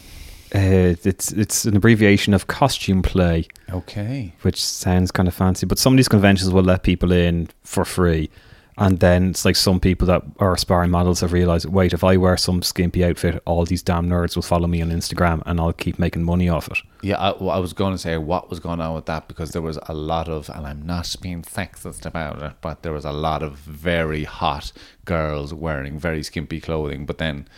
[0.54, 4.32] Uh, it's it's an abbreviation of costume play, Okay.
[4.42, 5.66] which sounds kind of fancy.
[5.66, 8.30] But some of these conventions will let people in for free,
[8.78, 12.16] and then it's like some people that are aspiring models have realized, wait, if I
[12.16, 15.72] wear some skimpy outfit, all these damn nerds will follow me on Instagram, and I'll
[15.72, 16.78] keep making money off it.
[17.02, 19.52] Yeah, I, well, I was going to say what was going on with that because
[19.52, 23.04] there was a lot of, and I'm not being sexist about it, but there was
[23.04, 24.72] a lot of very hot
[25.06, 27.48] girls wearing very skimpy clothing, but then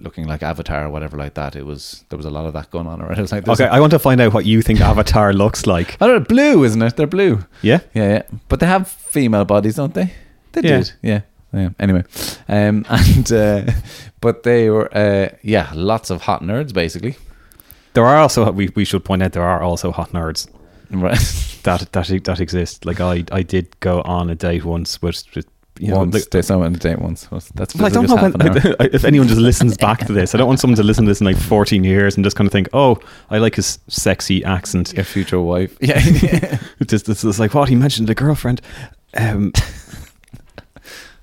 [0.00, 1.56] looking like Avatar or whatever like that.
[1.56, 3.18] It was there was a lot of that going on already.
[3.20, 5.96] It was like, Okay, I want to find out what you think Avatar looks like.
[6.00, 6.96] I don't know, blue, isn't it?
[6.96, 7.44] They're blue.
[7.62, 8.22] Yeah, Yeah, yeah.
[8.48, 10.12] But they have female bodies, don't they?
[10.52, 10.78] They Yeah.
[10.78, 10.92] did.
[11.02, 11.20] Yeah.
[11.54, 11.68] Yeah.
[11.78, 12.04] Anyway,
[12.48, 13.72] um, and uh,
[14.20, 17.16] but they were uh, yeah, lots of hot nerds basically.
[17.94, 20.48] there are also we we should point out there are also hot nerds.
[20.90, 21.18] Right.
[21.64, 22.84] that that that exist.
[22.86, 25.46] Like I I did go on a date once with, with
[25.78, 27.26] you know, once like- they date once.
[27.54, 28.56] That's well, I don't know when, hour.
[28.80, 30.34] if anyone just listens back to this.
[30.34, 32.46] I don't want someone to listen to this in like 14 years and just kind
[32.46, 32.98] of think, oh,
[33.30, 34.92] I like his sexy accent.
[34.92, 35.76] Your future wife.
[35.80, 35.98] Yeah.
[35.98, 38.60] It's just it's just like what he mentioned a girlfriend.
[39.14, 39.52] Um,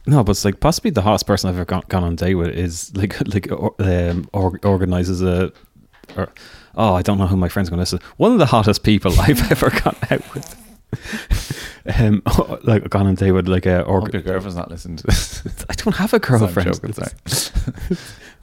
[0.06, 2.36] no, but it's like possibly the hottest person I've ever gone, gone on a date
[2.36, 5.52] with is like like or, um, or, organizes a.
[6.18, 6.30] Or,
[6.76, 8.00] oh, I don't know who my friend's going to listen.
[8.18, 10.56] One of the hottest people I've ever gone out with.
[11.98, 12.22] Um,
[12.64, 15.08] like gone on date with like a I org- hope your girlfriend's not listening to
[15.08, 15.44] this.
[15.70, 16.74] I don't have a girlfriend.
[16.74, 17.12] joking, sorry.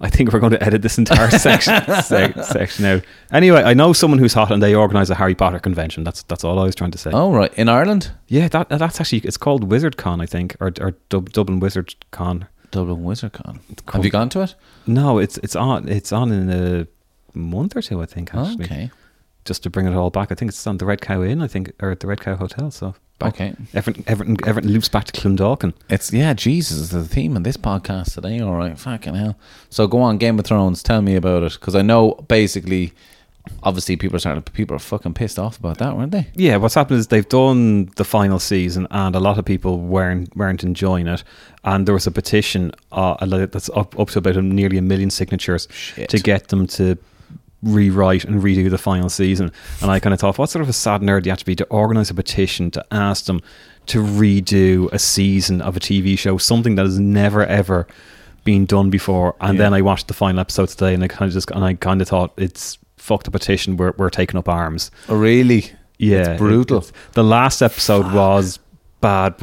[0.00, 3.02] I think we're going to edit this entire section se- section out.
[3.32, 6.04] Anyway, I know someone who's hot, and they organise a Harry Potter convention.
[6.04, 7.10] That's that's all I was trying to say.
[7.12, 10.72] Oh right, in Ireland, Yeah, that that's actually it's called Wizard Con, I think, or
[10.80, 12.46] or Dub, Dublin Wizard Con.
[12.72, 13.60] Dublin WizardCon.
[13.92, 14.54] Have you gone to it?
[14.86, 16.86] No, it's it's on it's on in a
[17.38, 18.34] month or two, I think.
[18.34, 18.90] Actually, Okay.
[19.44, 21.46] just to bring it all back, I think it's on the Red Cow Inn, I
[21.46, 22.70] think, or at the Red Cow Hotel.
[22.72, 23.54] So back, Okay.
[23.74, 25.72] everything everything everything loops back to Clondalkin.
[25.88, 28.40] It's yeah, Jesus is the theme of this podcast today.
[28.40, 29.36] All right, fucking hell.
[29.70, 30.82] So go on, Game of Thrones.
[30.82, 32.92] Tell me about it because I know basically
[33.62, 34.42] obviously people are starting.
[34.42, 36.26] People are fucking pissed off about that, weren't they?
[36.34, 40.36] Yeah, what's happened is they've done the final season, and a lot of people weren't
[40.36, 41.22] weren't enjoying it.
[41.64, 45.10] And there was a petition uh, that's up up to about a, nearly a million
[45.10, 46.08] signatures Shit.
[46.10, 46.96] to get them to
[47.66, 49.52] rewrite and redo the final season.
[49.82, 51.44] And I kind of thought, what sort of a sad nerd do you have to
[51.44, 53.40] be to organise a petition to ask them
[53.86, 57.86] to redo a season of a TV show, something that has never ever
[58.44, 59.34] been done before.
[59.40, 59.64] And Yeah.
[59.64, 62.00] then I watched the final episode today, and I kind of just and I kind
[62.00, 63.76] of thought it's fuck the petition.
[63.76, 64.90] We're we're taking up arms.
[65.08, 65.70] Oh, really?
[65.98, 66.78] Yeah, It's brutal.
[66.78, 68.58] it- the last episode was
[69.00, 69.34] bad.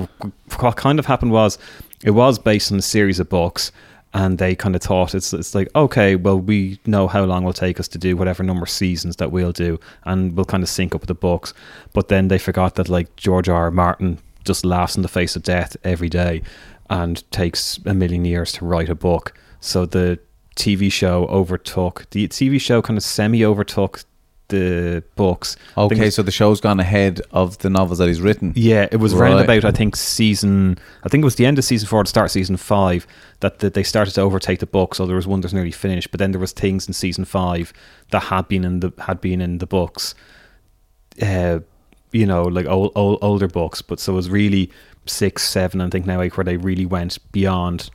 [0.59, 1.57] What kind of happened was
[2.03, 3.71] it was based on a series of books,
[4.14, 7.53] and they kind of thought it's it's like okay, well we know how long it'll
[7.53, 10.70] take us to do whatever number of seasons that we'll do, and we'll kind of
[10.70, 11.53] sync up with the books.
[11.93, 13.64] But then they forgot that like George R.
[13.64, 13.72] R.
[13.72, 16.41] Martin just laughs in the face of death every day,
[16.89, 19.34] and takes a million years to write a book.
[19.61, 20.20] So the
[20.55, 24.03] TV show overtook the TV show kind of semi overtook
[24.54, 25.58] the books.
[25.78, 28.54] Okay, so the show's gone ahead of the novels that he's written.
[28.56, 29.43] yeah, it was Right.
[29.43, 30.78] about I think season.
[31.04, 33.08] I think it was the end of season four, to start season five,
[33.39, 34.95] that, that they started to overtake the book.
[34.95, 37.74] So there was one that's nearly finished, but then there was things in season five
[38.12, 40.16] that had been in the had been in the books.
[41.22, 41.60] Uh,
[42.12, 44.70] you know, like old, old older books, but so it was really
[45.06, 47.89] six, seven, I think now like where they really went beyond.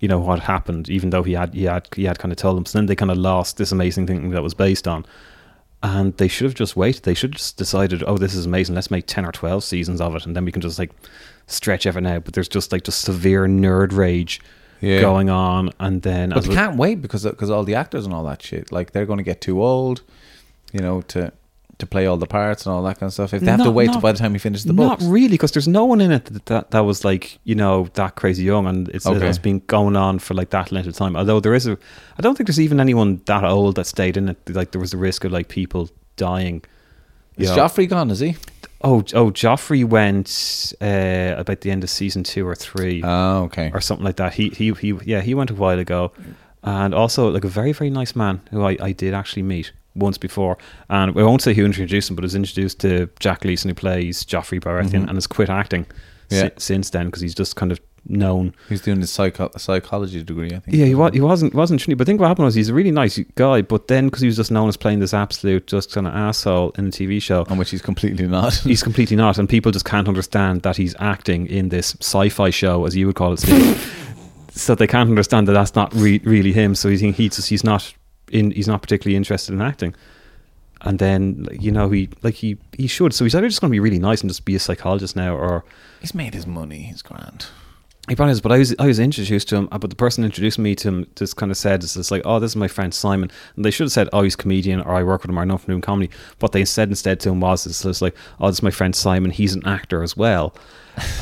[0.00, 2.56] You know what happened, even though he had he had he had kind of told
[2.56, 2.64] them.
[2.66, 5.04] So then they kind of lost this amazing thing that was based on
[5.82, 7.04] and they should have just waited.
[7.04, 8.74] They should have just decided, oh, this is amazing.
[8.74, 10.90] Let's make ten or twelve seasons of it, and then we can just like
[11.46, 12.24] stretch everything out.
[12.24, 14.40] But there's just like just severe nerd rage
[14.80, 15.00] Yeah.
[15.00, 18.14] going on, and then But they we- can't wait because because all the actors and
[18.14, 18.70] all that shit.
[18.72, 20.02] Like they're going to get too old,
[20.72, 21.32] you know, to
[21.78, 23.32] to play all the parts and all that kind of stuff.
[23.32, 25.08] If they have to wait not- till by the time you finish the book, not
[25.10, 28.16] really, because there's no one in it that, that that was like you know that
[28.16, 29.28] crazy young, and it's Okay.
[29.28, 31.16] it's been going on for like that length of time.
[31.16, 31.78] Although there is a,
[32.18, 34.36] I don't think there's even anyone that old that stayed in it.
[34.48, 36.64] Like there was a risk of like people dying.
[37.36, 37.56] is know.
[37.56, 38.10] Joffrey gone?
[38.10, 38.36] Is he?
[38.82, 43.02] Oh, oh, Joffrey went uh, about the end of season two or three.
[43.04, 43.70] Oh, okay.
[43.74, 44.34] or something like that.
[44.34, 46.12] He he he yeah, he went a while ago,
[46.62, 50.18] and also like a very very nice man who I, I did actually meet once
[50.18, 50.58] before,
[50.90, 54.24] and I won't say who introduced him, but was introduced to Jack Gleeson who plays
[54.24, 55.08] Joffrey Baratheon mm-hmm.
[55.08, 55.86] and has quit acting
[56.30, 58.54] si- since then because he's just kind of known.
[58.68, 60.76] He's doing his psycho- psychology degree, I think.
[60.76, 62.74] Yeah, he was he wasn't wasn't Trinity, but I think what happened was he's a
[62.74, 65.92] really nice guy, but then because he was just known as playing this absolute just
[65.92, 67.44] kind of asshole in a TV show.
[67.48, 68.54] On which he's completely not.
[68.68, 72.84] He's completely not, and people just can't understand that he's acting in this sci-fi show,
[72.84, 73.38] as you would call it,
[74.50, 76.74] so they can't understand that that's not re- really him.
[76.74, 77.94] So he think he just he's not
[78.30, 79.94] in he's not particularly interested in acting.
[80.82, 83.12] And then you know he like he he should.
[83.12, 85.34] So he's either just going to be really nice and just be a psychologist now,
[85.36, 85.64] or
[86.00, 86.82] he's made his money.
[86.82, 87.46] He's grand.
[88.08, 88.40] he probably is.
[88.40, 91.06] But I was I was introduced to him, but the person introducing me to him
[91.16, 93.70] just kind of said it's just like, oh, this is my friend Simon, and they
[93.72, 95.58] should have said, oh, he's a comedian, or I work with him, or I know
[95.58, 96.10] from doing comedy.
[96.38, 98.94] What they said instead to him was, it's just like, oh, this is my friend
[98.94, 100.54] Simon, he's an actor as well.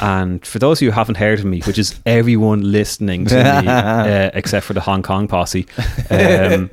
[0.01, 3.35] And for those of you who haven't heard of me, which is everyone listening to
[3.37, 5.67] me, uh, except for the Hong Kong posse.
[6.11, 6.71] Um,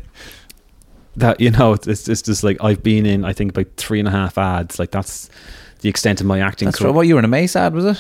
[1.16, 4.08] that you know it's, it's just like I've been in I think about three and
[4.08, 5.30] a half ads like that's
[5.84, 6.90] the extent of my acting That's career.
[6.90, 6.96] right.
[6.96, 8.00] What you were in a Mace ad, was it?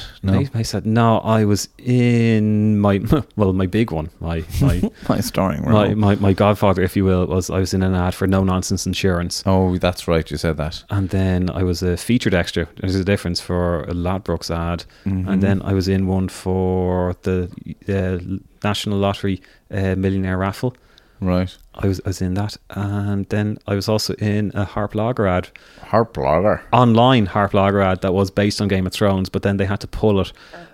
[0.55, 1.19] I said no.
[1.19, 2.99] I was in my
[3.35, 4.09] well, my big one.
[4.19, 5.73] My my my starring role.
[5.87, 8.43] my, my my godfather, if you will, was I was in an ad for No
[8.43, 10.29] Nonsense Insurance, oh, that's right.
[10.31, 10.83] You said that.
[10.89, 12.67] and then I was a featured extra.
[12.77, 15.29] There's a difference for a Ladbrokes ad, Mm-hmm.
[15.29, 17.49] and then I was in one for the
[17.89, 18.17] uh,
[18.63, 20.75] National Lottery uh, Millionaire Raffle.
[21.23, 21.55] Right.
[21.75, 25.25] I was I was in that, and then I was also in a Harp Lager
[25.25, 25.49] ad
[25.81, 26.61] Harp blogger.
[26.71, 29.79] online Harp Lager ad that was based on Game of Thrones, but then they had
[29.79, 30.31] to pull it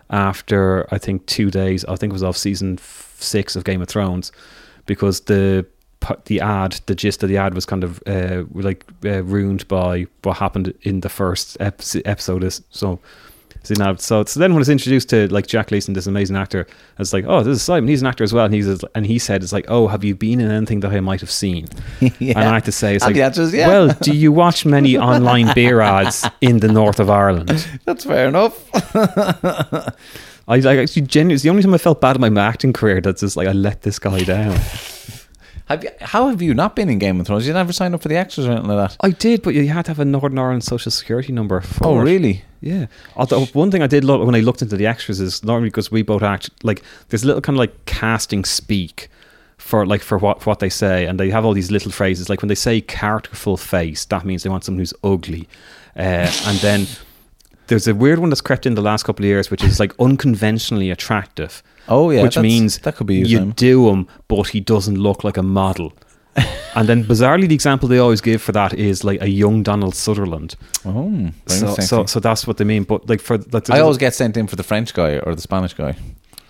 [0.09, 1.85] after I think two days.
[1.85, 4.31] I think it was off season f- six of Game of Thrones
[4.85, 5.65] because the
[6.25, 10.07] the ad, the gist of the ad was kind of uh, like uh, ruined by
[10.23, 12.43] what happened in the first ep- episode.
[12.43, 12.99] Is so.
[13.63, 16.65] So, so so then when it's introduced to like Jack Gleeson, this amazing actor,
[16.97, 17.87] it's like, oh, this is Simon.
[17.87, 20.15] He's an actor as well, and he's and he said, it's like, oh, have you
[20.15, 21.67] been in anything that I might have seen?
[22.19, 22.39] Yeah.
[22.39, 23.67] And I had to say, it's And like, the answer is yeah.
[23.67, 27.67] well, do you watch many online beer ads in the north of Ireland?
[27.85, 28.55] That's fair enough.
[30.47, 33.01] I, I actually genuinely, it's the only time I felt bad in my acting career
[33.01, 34.59] that's just like, I let this guy down.
[35.69, 37.45] Have you, how have you not been in Game of Thrones?
[37.47, 38.97] You never signed up for the extras or anything like that?
[39.01, 41.61] I did, but you had to have a Northern Ireland social security number.
[41.61, 42.03] For Oh, it.
[42.03, 42.43] really?
[42.61, 42.87] Yeah.
[43.15, 45.91] Although one thing I did look when I looked into the extras is normally because
[45.91, 49.09] we both act like there's a little kind of like casting speak
[49.57, 52.29] for like for what for what they say, and they have all these little phrases
[52.29, 55.47] like when they say characterful face, that means they want someone who's ugly,
[55.95, 56.87] uh, and then
[57.67, 59.93] there's a weird one that's crept in the last couple of years, which is like
[59.99, 61.61] unconventionally attractive.
[61.89, 63.51] Oh, yeah, which means that could be you name.
[63.51, 65.93] do him, but he doesn't look like a model.
[66.75, 69.95] and then bizarrely, the example they always give for that is like a young Donald
[69.95, 70.55] Sutherland.
[70.85, 72.83] Oh, So, so, so that's what they mean.
[72.83, 75.41] But like for like, I always get sent in for the French guy or the
[75.41, 75.95] Spanish guy.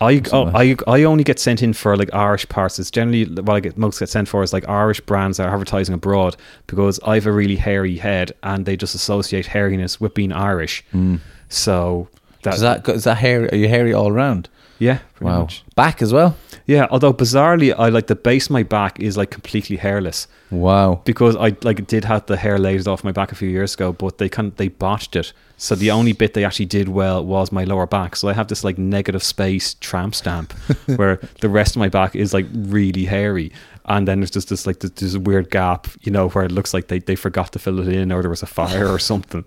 [0.02, 2.80] I, oh, I I only get sent in for like Irish parts.
[2.80, 5.54] It's generally what I get most get sent for is like Irish brands that are
[5.54, 6.38] advertising abroad
[6.68, 10.86] because I have a really hairy head and they just associate hairiness with being Irish.
[10.92, 11.18] Hmm.
[11.50, 12.08] So
[12.44, 13.50] that, Is that is that hairy?
[13.52, 14.48] Are you hairy all around?
[14.80, 15.42] Yeah, pretty Wow.
[15.42, 15.64] much.
[15.76, 16.36] Back as well.
[16.66, 21.02] Yeah, although bizarrely, I like the base of my back is like completely hairless Wow.
[21.06, 23.92] because I like did have the hair laid off my back a few years ago,
[23.92, 25.34] but they can they botched it.
[25.58, 28.16] So the only bit they actually did well was my lower back.
[28.16, 30.54] So I have this like negative space tramp stamp
[30.96, 33.52] where the rest of my back is like really hairy.
[33.86, 36.74] And then there's just this like there's this weird gap, you know, where it looks
[36.74, 39.44] like they, they forgot to fill it in or there was a fire or something.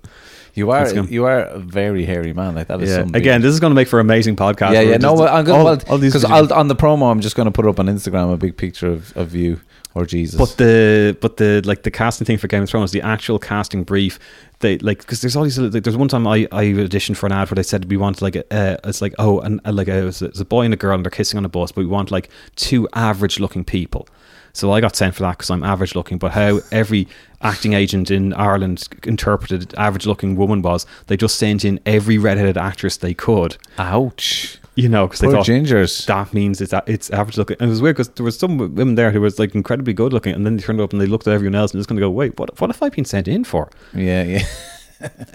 [0.55, 2.55] You are you are a very hairy man.
[2.55, 2.99] Like that is Yeah.
[3.01, 4.75] some Again, this is going to make for amazing podcast.
[4.75, 4.97] yeah, yeah.
[4.99, 7.81] No, well, I'm going because videos- on the promo, I'm just going to put up
[7.81, 9.61] on Instagram a big picture of, of you
[9.95, 10.39] or Jesus.
[10.39, 13.83] But the but the like the casting thing for Game of Thrones, the actual casting
[13.85, 14.19] brief,
[14.61, 15.59] they like because there's all these.
[15.59, 18.21] Like, there's one time I I auditioned for an ad where they said we want
[18.21, 20.77] like a, uh, it's like oh and uh, like a, it's a boy and a
[20.77, 24.07] girl and they're kissing on a bus, but we want like two average looking people.
[24.53, 26.19] So I got sent for that because I'm average looking.
[26.19, 27.09] But how every
[27.41, 32.57] acting agent in Ireland interpreted average looking woman was, they just sent in every redheaded
[32.59, 33.57] actress they could.
[33.79, 36.07] ouch, You know, because they thought gingers.
[36.07, 37.57] that means it's it's average looking.
[37.61, 40.13] And it was weird because there was some women there who was like incredibly good
[40.13, 41.97] looking, and then they turned up and they looked at everyone else and just going
[41.97, 42.61] to go, wait, what?
[42.61, 43.71] What have I been sent in for?
[43.95, 44.47] Yeah, yeah.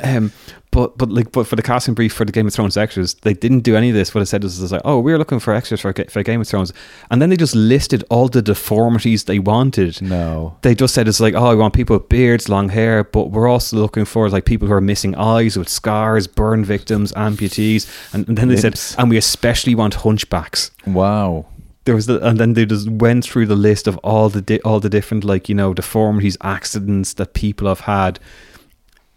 [0.02, 0.32] Um,
[0.78, 3.34] but but like but for the casting brief for the Game of Thrones extras, they
[3.34, 4.14] didn't do any of this.
[4.14, 6.40] What it said was, was like, oh, we are looking for extras for, for Game
[6.42, 6.72] of Thrones,
[7.10, 10.00] and then they just listed all the deformities they wanted.
[10.02, 10.56] No.
[10.62, 13.48] They just said it's like, oh, I want people with beards, long hair, but we're
[13.48, 18.28] also looking for like people who are missing eyes, with scars, burn victims, amputees, and,
[18.28, 18.80] and then they Lips.
[18.82, 21.48] said, and we especially want hunchbacks Wow.
[21.86, 24.62] there was the, and then they just went through the list of all the di-
[24.62, 28.20] all the different like you know deformities, accidents that people have had,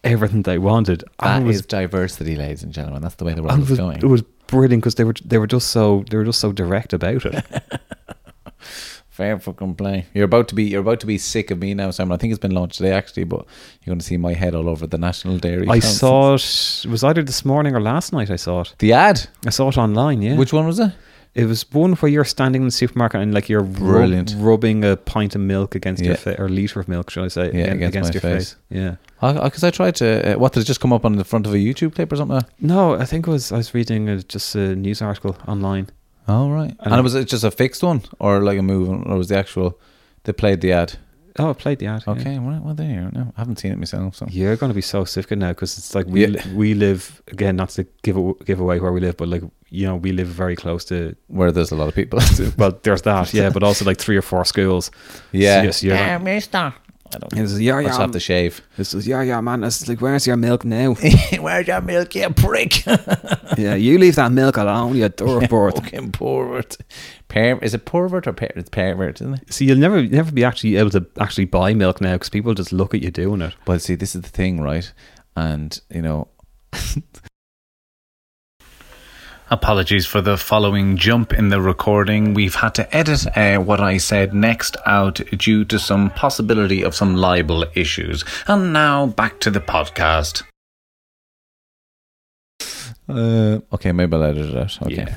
[0.04, 1.04] everything they wanted.
[1.20, 3.02] That And was, is diversity, ladies and gentlemen.
[3.02, 3.98] That's the way the world is was, going.
[3.98, 6.92] it was brilliant because they were they were just so they were just so direct
[6.92, 7.44] about it.
[9.08, 10.06] Fair fucking play.
[10.14, 12.12] You're about to be you're about to be sick of me now, Simon.
[12.12, 13.44] I think it's been launched today actually, but
[13.82, 15.68] you're going to see my head all over the National Dairy.
[15.68, 16.82] I saw it.
[16.84, 18.30] It was either this morning or last night.
[18.30, 18.74] I saw it.
[18.78, 19.28] the ad.
[19.46, 20.22] I saw it online.
[20.22, 20.92] Yeah, Which one was it?
[21.34, 24.96] It was one where you're standing in the supermarket and like you're rub- rubbing a
[24.96, 27.50] pint of milk against your face or liter of milk, should I say?
[27.52, 28.54] Yeah, again- against my your face.
[28.54, 28.56] face.
[28.70, 28.96] Yeah.
[29.20, 30.34] Because I, tried to.
[30.34, 32.16] Uh, what did it just come up on the front of a YouTube clip or
[32.16, 32.40] something?
[32.60, 35.88] No, I think it was I was reading a, just a news article online.
[36.26, 36.70] Oh right.
[36.80, 39.28] And, And- it was it just a fixed one or like a move, or was
[39.28, 39.78] the actual?
[40.24, 40.94] They played the ad.
[41.38, 42.02] Oh, I played the ad.
[42.06, 42.12] yeah.
[42.14, 42.88] Okay, well, well there.
[42.90, 44.16] you No, I haven't seen it myself.
[44.16, 46.26] So You're going to be so sick now because it's like we Yeah.
[46.28, 49.42] li- we live again not to give a, give away where we live, but like
[49.70, 51.14] you know we live very close to.
[51.28, 52.20] where there's a lot of people.
[52.58, 54.90] Well, there's that, yeah, but also like three or four schools.
[55.32, 55.62] yeah.
[55.62, 56.18] Yes, yeah.
[56.18, 56.74] Mister.
[57.12, 57.32] I don't.
[57.34, 58.60] This is, yeah, I just yeah, have to shave.
[58.60, 59.64] Um, this is yeah, yeah, man.
[59.64, 60.94] It's like, where's your milk now?
[61.40, 62.86] Where's your milk, you prick?
[63.58, 65.74] yeah, you leave that milk alone, you dirtbird.
[65.74, 66.76] Fucking pervert.
[67.26, 69.52] Per- is it pervert or per- it's pervert, isn't it?
[69.52, 72.72] See, you'll never never be actually able to actually buy milk now because people just
[72.72, 73.54] look at you doing it.
[73.64, 74.92] But see, this is the thing, right?
[75.34, 76.28] And you know,
[79.52, 82.34] Apologies for the following jump in the recording.
[82.34, 86.94] We've had to edit uh, what I said next out due to some possibility of
[86.94, 88.24] some libel issues.
[88.46, 90.44] And now back to the podcast.
[93.08, 94.82] uh, okay, maybe I'll edit it out.
[94.82, 94.94] Okay.
[94.94, 95.14] Yeah.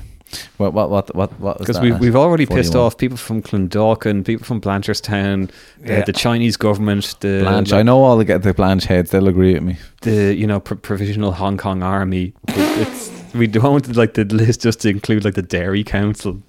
[0.57, 4.43] What what what what what Because we've, we've already pissed off people from Clondalkin, people
[4.47, 5.51] from Blanchardstown,
[5.85, 5.99] Yeah.
[5.99, 7.71] uh, the Chinese government, the Blanche.
[7.71, 9.11] I know all the get the Blanche heads.
[9.11, 9.77] They'll agree with me.
[10.01, 12.33] the you know pr- provisional Hong Kong army.
[12.75, 16.41] It's we don't want like the list just to include like the Dairy Council.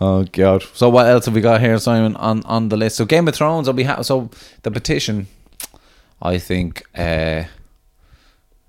[0.00, 0.64] Oh god.
[0.74, 2.96] So what else have we got here, Simon, on on the list?
[2.96, 3.66] So Game of Thrones.
[3.66, 4.30] Will be ha- so
[4.62, 5.26] the petition.
[6.20, 6.82] I think.
[6.96, 7.44] uh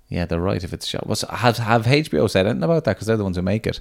[0.08, 0.62] Yeah, they're right.
[0.62, 2.94] If it's shot, what's have have HBO said anything about that?
[2.96, 3.80] Because they're the ones who make it.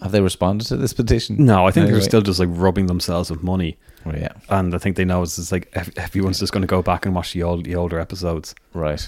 [0.00, 1.36] Have they responded to this petition?
[1.44, 1.92] No, I think Anyway.
[2.00, 3.76] they're still just like rubbing themselves with money,
[4.06, 4.32] Oh, yeah.
[4.48, 7.14] and I think they know it's just like everyone's just going to go back and
[7.14, 8.54] watch the old the older episodes.
[8.74, 9.06] Right.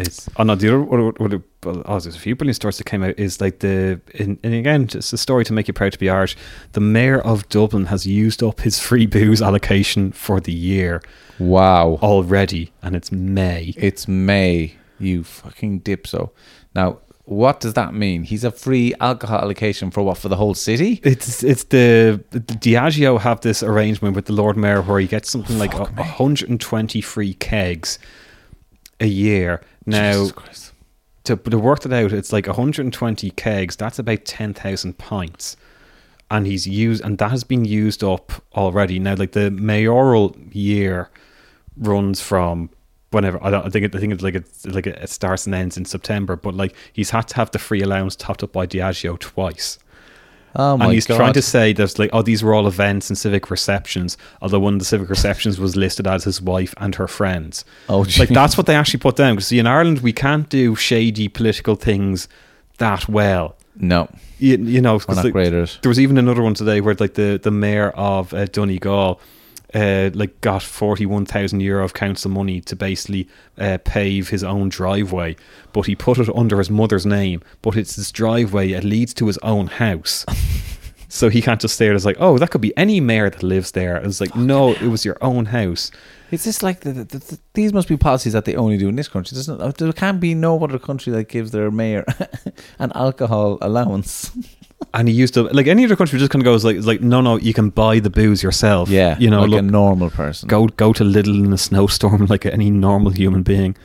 [0.00, 2.84] It's oh no, the other what, what, what, oh, there's a few brilliant stories that
[2.84, 5.92] came out is like the in, and again just a story to make you proud
[5.92, 6.36] to be Irish.
[6.72, 11.02] The mayor of Dublin has used up his free booze allocation for the year
[11.38, 11.98] Wow.
[12.02, 13.74] already, and it's May.
[13.76, 14.74] It's May.
[14.98, 16.30] You fucking dipso.
[16.74, 18.24] Now, what does that mean?
[18.24, 20.18] He's a free alcohol allocation for what?
[20.18, 21.00] For the whole city?
[21.04, 25.30] It's it's the, the Diageo have this arrangement with the Lord Mayor where he gets
[25.30, 27.98] something like a, 120 free kegs
[28.98, 29.62] a year.
[29.86, 30.28] Now
[31.24, 33.76] to to work it out, it's like 120 kegs.
[33.76, 35.56] That's about 10,000 pints.
[36.30, 38.98] and he's used, and that has been used up already.
[38.98, 41.10] Now, like the mayoral year
[41.76, 42.70] runs from
[43.10, 45.54] whenever I don't I think it, I think it's like it's like it starts and
[45.54, 48.66] ends in September, but like he's had to have the free allowance topped up by
[48.66, 49.78] Diageo twice.
[50.56, 51.16] Oh my and he's god!
[51.16, 54.16] trying to say there's like, oh, these were all events and civic receptions.
[54.42, 57.64] Although one of the civic receptions was listed as his wife and her friends.
[57.88, 59.34] Oh, like that's what they actually put down.
[59.36, 62.28] Because see, in Ireland, we can't do shady political things
[62.78, 63.56] that well.
[63.76, 65.78] no, You, you know, 'cause we're like, great at it.
[65.82, 69.20] there was even another one today where like the the mayor of uh, Donegal.
[69.74, 74.42] Uh, like got forty one thousand euro of council money to basically uh, pave his
[74.42, 75.36] own driveway,
[75.72, 77.40] but he put it under his mother's name.
[77.62, 80.26] But it's his driveway; it leads to his own house,
[81.08, 81.94] so he can't just stay there.
[81.94, 83.96] It's like, oh, that could be any mayor that lives there.
[83.96, 85.90] It's like, no, it was your own house.
[86.30, 88.96] It's just like the, the, the, these must be policies that they only do in
[88.96, 89.34] this country?
[89.34, 92.04] There's no, there can't be no other country that gives their mayor
[92.78, 94.30] an alcohol allowance.
[94.92, 97.20] And he used to like any other country just kind of goes like, like, no,
[97.20, 98.88] no, you can buy the booze yourself.
[98.88, 100.48] Yeah, you know, like look, a normal person.
[100.48, 103.76] go go to Lidl in a snowstorm like any normal human being.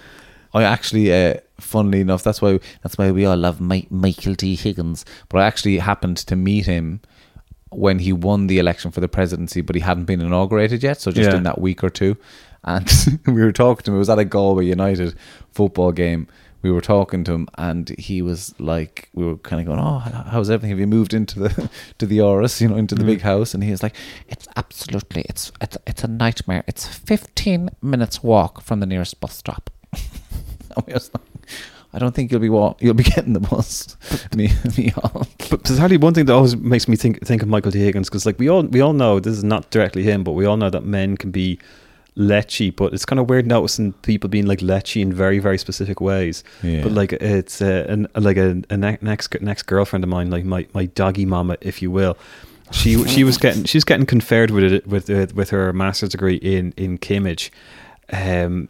[0.53, 4.55] I actually, uh, funnily enough, that's why that's why we all love Mi- Michael D.
[4.55, 5.05] Higgins.
[5.29, 7.01] But I actually happened to meet him
[7.69, 11.01] when he won the election for the presidency, but he hadn't been inaugurated yet.
[11.01, 11.37] So just Yeah.
[11.37, 12.15] in that week or two,
[12.63, 12.89] and
[13.27, 13.95] we were talking to him.
[13.95, 15.13] It was at a Galway United
[15.51, 16.27] football game.
[16.65, 19.99] We were talking to him, and he was like, we were kind of going, "Oh,
[19.99, 20.71] how's everything?
[20.71, 23.29] Have you moved into the to the Áras, you know, into the big mm.
[23.29, 23.95] house?" And he was like,
[24.27, 26.63] "It's absolutely, it's it's it's a nightmare.
[26.65, 29.69] It's fifteen minutes walk from the nearest bus stop."
[30.75, 31.47] And we was like,
[31.93, 33.95] I don't think you'll be wa- you'll be getting the bus.
[34.35, 35.27] me, me all.
[35.49, 37.79] But bizarrely, one thing that always makes me think think of Michael D.
[37.79, 40.45] Higgins because like we all we all know this is not directly him, but we
[40.45, 41.59] all know that men can be
[42.17, 42.75] lechy.
[42.75, 46.43] But it's kind of weird noticing people being like lechy in very very specific ways.
[46.63, 46.83] Yeah.
[46.83, 50.45] But like it's uh, an, like a, a ne- next next girlfriend of mine, like
[50.45, 52.17] my, my doggy mama, if you will.
[52.71, 56.35] She she was getting she's getting conferred with it with uh, with her master's degree
[56.35, 57.51] in in Cambridge,
[58.11, 58.69] um,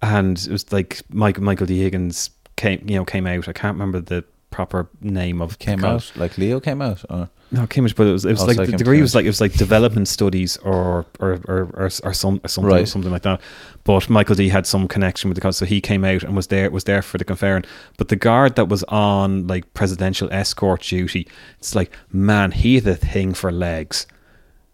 [0.00, 1.82] and it was like Mike, Michael D.
[1.82, 3.48] Higgins came you know came out.
[3.48, 7.02] I can't remember the proper name of Came out like Leo came out.
[7.10, 7.30] Or?
[7.54, 9.28] No, Cambridge, but it was it was Oh, like the Cambridge, degree was like it
[9.28, 12.88] was like development studies or or or or, or some or something Right.
[12.88, 13.42] something like that.
[13.84, 16.46] But Michael D had some connection with the college, so he came out and was
[16.46, 17.64] there was there for the conferring.
[17.98, 21.28] But the guard that was on like presidential escort duty,
[21.58, 24.06] it's like man, he had a thing for legs.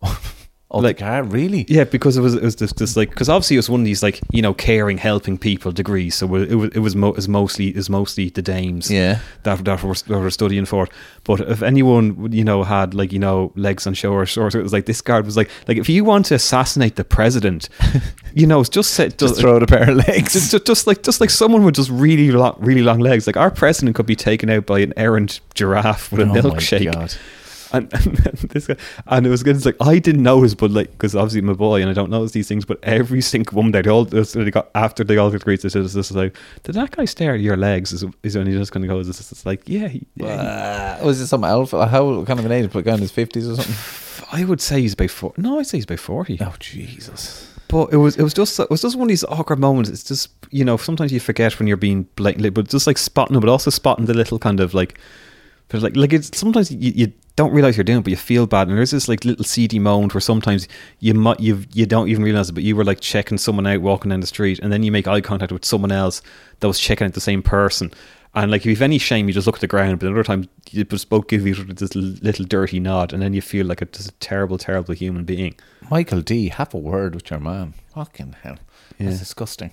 [0.70, 1.64] Oh, Like- car really?
[1.66, 3.86] Yeah, because it was it was just, just like because obviously it was one of
[3.86, 6.14] these like you know caring, helping people degrees.
[6.14, 9.20] So it was it was mo- it was mostly is mostly the dames Yeah.
[9.44, 10.90] that that were, that were studying for it.
[11.24, 14.62] But if anyone you know had like you know legs on show or shorts, it
[14.62, 17.70] was like this guard was like like if you want to assassinate the president,
[18.34, 20.34] you know just say, Just throw out a pair of legs.
[20.34, 23.26] just, just, just like just like someone with just really long, really long legs.
[23.26, 26.40] Like our president could be taken out by an errant giraffe with a Oh my
[26.40, 27.16] milkshake.
[27.72, 28.76] And, and this guy,
[29.08, 29.56] and it was good.
[29.56, 31.92] It's like I didn't know notice, but like because obviously I'm a boy and I
[31.92, 32.64] don't notice these things.
[32.64, 35.92] But every single woman they all they got after they all got agreed to this.
[35.94, 37.92] This is like, did that guy stare at your legs?
[37.92, 39.08] Is is when he just kind of goes?
[39.08, 41.70] It's, it's like, yeah, he, yeah Uh, was it some elf?
[41.72, 42.70] How kind of an age?
[42.70, 44.28] Put guy in his fifties or something?
[44.32, 45.32] I would say he's about four.
[45.36, 46.38] No, I'd say he's about forty.
[46.40, 47.54] Oh Jesus!
[47.68, 49.90] But it was it was just it was just one of these awkward moments.
[49.90, 53.38] It's just you know sometimes you forget when you're being blatantly, but just like spotting
[53.38, 54.98] but also spotting the little kind of like,
[55.68, 58.46] but like like it's sometimes you, you don't realize you're doing, it, but you feel
[58.46, 58.68] bad.
[58.68, 60.66] And there's this like little seedy moment where sometimes
[60.98, 63.80] you might you you don't even realize it, but you were like checking someone out
[63.80, 66.20] walking down the street, and then you make eye contact with someone else
[66.60, 67.92] that was checking out the same person.
[68.34, 69.98] And like if you've any shame, you just look at the ground.
[70.00, 73.40] But another time, you just both give you this little dirty nod, and then you
[73.40, 75.54] feel like a, just a terrible, terrible human being.
[75.90, 77.74] Michael D, have a word with your man.
[77.94, 78.58] Fucking hell,
[78.98, 79.06] Yeah.
[79.06, 79.72] that's disgusting.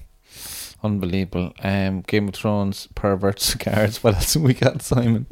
[0.86, 1.51] Unbelievable.
[1.63, 4.03] Um, Game of Thrones perverts cards.
[4.03, 5.25] What else have we got, Simon,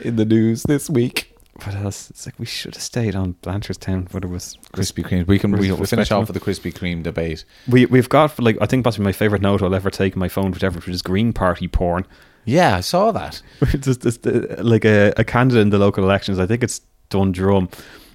[0.00, 1.36] in the news this week?
[1.64, 2.10] What else?
[2.10, 5.26] It's like we should have stayed on Blanchardstown, but it was Krispy Kreme.
[5.26, 7.44] We can we, we'll finish off with the Krispy Kreme debate.
[7.68, 10.28] We we've got like I think possibly my favorite note I'll ever take on my
[10.28, 12.06] phone, whichever, which is Green Party porn.
[12.44, 13.42] Yeah, I saw that.
[13.80, 16.38] Just, just, uh, like a, a candidate in the local elections.
[16.38, 16.80] I think it's
[17.10, 17.68] Dundrum.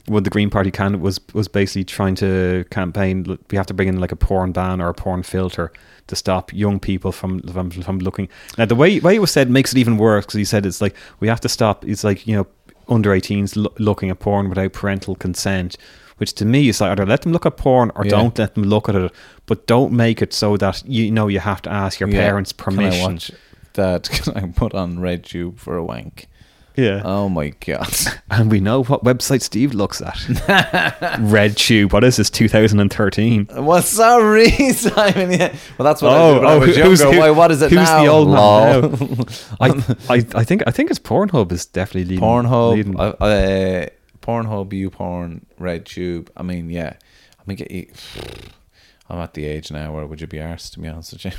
[0.08, 3.90] When the Green Party candidate was was basically trying to campaign, we have to bring
[3.90, 5.72] in like a porn ban or a porn filter
[6.08, 8.28] to stop young people from from, from looking.
[8.58, 10.82] Now the way way it was said makes it even worse because he said it's
[10.82, 11.86] like we have to stop.
[11.86, 12.48] It's like you know
[12.90, 15.78] under 18s lo- looking at porn without parental consent.
[16.18, 18.12] Which to me is like either let them look at porn or Yeah.
[18.12, 19.12] don't let them look at it,
[19.48, 22.22] but don't make it so that you know you have to ask your Yeah.
[22.22, 23.02] parents' Can I permission.
[23.14, 23.32] watch
[23.74, 24.04] that?
[24.12, 26.28] Can I put on Red Tube for a wank?
[26.76, 27.02] Yeah.
[27.06, 27.94] Oh my god!
[28.32, 30.16] And we know what website Steve looks at.
[30.16, 31.92] RedTube.
[31.94, 32.30] What is this?
[32.30, 33.48] 2013.
[33.58, 35.32] Well, sorry, Simon.
[35.40, 35.56] Yeah.
[35.78, 37.14] Well, that's what I Oh, did when I oh, was who's- younger.
[37.16, 38.02] who- Why, what is it who's now?
[38.04, 38.82] the old man
[39.18, 39.26] now?
[39.60, 39.68] I,
[40.16, 42.24] I, I think I think it's Pornhub is definitely leading.
[42.24, 43.00] Pornhub, leading.
[43.00, 43.86] uh, uh,
[44.22, 46.30] Pornhub, YouPorn, RedTube.
[46.36, 46.94] I mean, yeah.
[47.40, 47.88] I mean, get you.
[49.10, 51.32] I'm at the age now where would you be arsed, to be honest with you?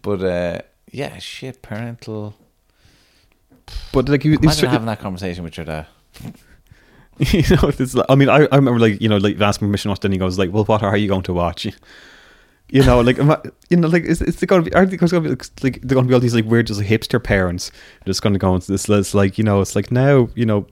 [0.00, 2.34] but uh, yeah, shit, parental.
[3.92, 5.86] But like you, Imagine having that conversation with your dad.
[7.18, 9.88] you know, it's like, I mean, I, I remember like you know, like asking permission
[9.88, 11.66] to watch, then he goes like, "Well, what are you going to watch?"
[12.72, 14.76] You know, like am I- you know, like is, is there going to be?
[14.76, 16.78] Are going to be like, like they're going to be all these like weird, just
[16.78, 17.72] like hipster parents
[18.06, 18.88] just going to go into this?
[18.88, 20.66] It's like you know, it's like now you know.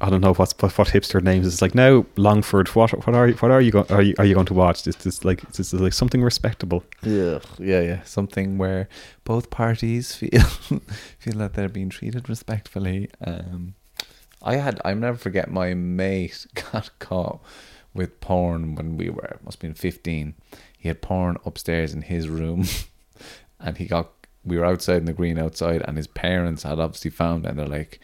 [0.00, 1.46] I don't know what's what, what hipster names.
[1.46, 2.68] It's like now Longford.
[2.68, 4.84] What what are you what are you going are you are you going to watch?
[4.84, 6.84] This this like this is like something respectable.
[7.02, 8.02] Yeah, yeah, yeah.
[8.04, 8.88] Something where
[9.24, 10.42] both parties feel
[11.18, 13.10] feel that they're being treated respectfully.
[13.24, 13.74] Um,
[14.42, 17.40] I had I never forget my mate got caught
[17.92, 20.34] with porn when we were must have been fifteen.
[20.78, 22.64] He had porn upstairs in his room,
[23.60, 24.12] and he got
[24.44, 27.66] we were outside in the green outside, and his parents had obviously found, and they're
[27.66, 28.00] like.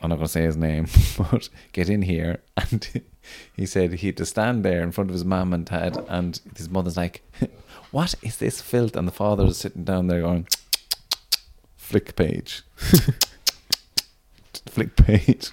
[0.00, 0.86] I'm not going to say his name,
[1.18, 2.40] but get in here.
[2.56, 3.04] And
[3.56, 6.40] he said he had to stand there in front of his mum and dad, and
[6.56, 7.22] his mother's like,
[7.90, 8.96] What is this filth?
[8.96, 10.46] And the father's sitting down there going,
[11.76, 12.62] Flick page.
[14.68, 15.50] Flick page.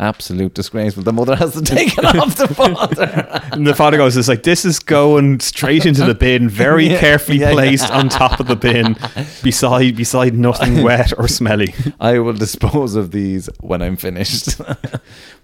[0.00, 1.02] Absolute disgraceful.
[1.02, 3.42] The mother has to take it off the father.
[3.52, 7.00] And the father goes, "It's like this is going straight into the bin, very Yeah,
[7.00, 7.54] carefully yeah, yeah.
[7.54, 8.96] placed on top of the bin,
[9.42, 14.60] beside beside nothing wet or smelly." I will dispose of these when I'm finished.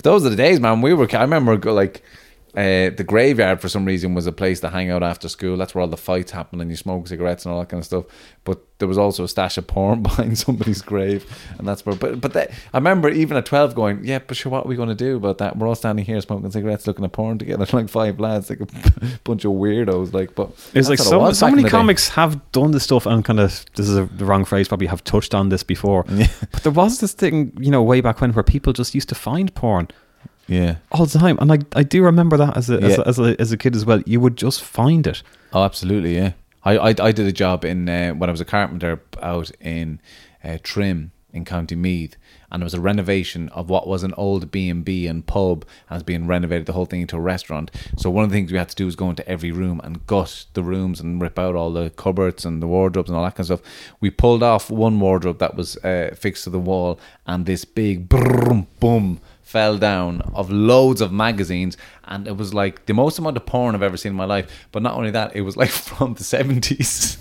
[0.05, 0.83] Those are the days, man.
[0.83, 1.09] We were.
[1.17, 2.05] I remember like
[2.57, 5.57] uh, the graveyard for some reason was a place to hang out after school.
[5.57, 7.87] That's where all the fights happen and you smoke cigarettes and all that kind of
[7.87, 8.05] stuff.
[8.45, 11.27] But there was also a stash of porn behind somebody's grave,
[11.59, 11.97] and that's where.
[11.97, 14.77] But but that, I remember even at twelve going, yeah, but sure, what are we
[14.77, 15.57] going to do about that?
[15.57, 18.67] We're all standing here smoking cigarettes, looking at porn together, like five lads, like a
[19.25, 20.13] bunch of weirdos.
[20.13, 21.71] Like, but It's like what it so, so many the day.
[21.71, 24.87] comics have done this stuff and kind of this is a, the wrong phrase probably
[24.87, 28.33] have touched on this before but there was this thing you know way back when
[28.33, 29.89] where people just used to find porn
[30.47, 30.77] Yeah.
[30.93, 33.41] all the time and I, I do remember that as a, as, a, as, a,
[33.41, 35.23] as a kid as well you would just find it
[35.53, 36.33] Oh, absolutely, yeah.
[36.65, 40.01] I I, I did a job in uh, when I was a carpenter out in
[40.43, 42.17] uh, Trim in County Meath,
[42.51, 45.65] and it was a renovation of what was an old B and B and pub,
[45.89, 47.71] and it's being renovated the whole thing into a restaurant.
[47.97, 50.05] So one of the things we had to do was go into every room and
[50.07, 53.35] gut the rooms and rip out all the cupboards and the wardrobes and all that
[53.37, 53.73] kind of stuff.
[54.01, 58.09] We pulled off one wardrobe that was uh, fixed to the wall, and this big
[58.09, 63.37] brum boom fell down of loads of magazines and it was like the most amount
[63.37, 64.51] of porn I've ever seen in my life.
[64.73, 67.19] But not only that it was like from the 70s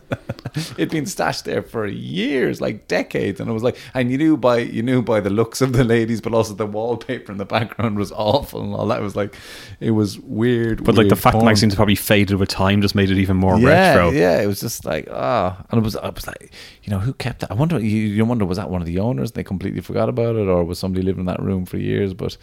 [0.78, 4.36] it'd been stashed there for years like decades and it was like and you knew
[4.36, 7.44] by you knew by the looks of the ladies but also the wallpaper in the
[7.44, 9.36] background was awful and all that it was like
[9.80, 11.46] it was weird but like the weird fact the porn.
[11.46, 14.60] magazines probably faded with time just made it even more yeah, retro Yeah, it was
[14.60, 16.52] just like ah, and it was I was like,
[16.82, 17.50] you know, who kept that?
[17.50, 17.78] I wonder.
[17.78, 19.32] You, you wonder was that one of the owners?
[19.32, 22.14] They completely forgot about it, or was somebody living in that room for years?
[22.14, 22.36] But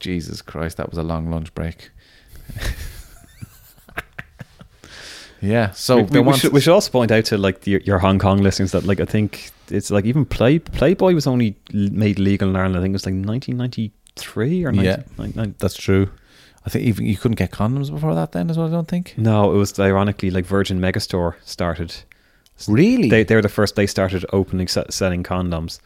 [0.00, 1.90] Jesus Christ, that was a long lunch break.
[5.42, 7.98] yeah, so we, we, we should, we should also point out to like the, your
[7.98, 12.18] Hong Kong listeners that like I think it's like even Play Playboy was only made
[12.18, 12.76] legal in Ireland.
[12.76, 15.46] I think it was like 1993 or 19, Yeah.
[15.58, 16.08] that's true.
[16.64, 18.32] I think even you couldn't get condoms before that.
[18.32, 19.14] Then as well, I don't think.
[19.16, 21.94] no, it was ironically like Virgin Megastore started.
[22.68, 23.08] Really?
[23.08, 23.74] They they were the first.
[23.74, 25.80] They started opening selling condoms,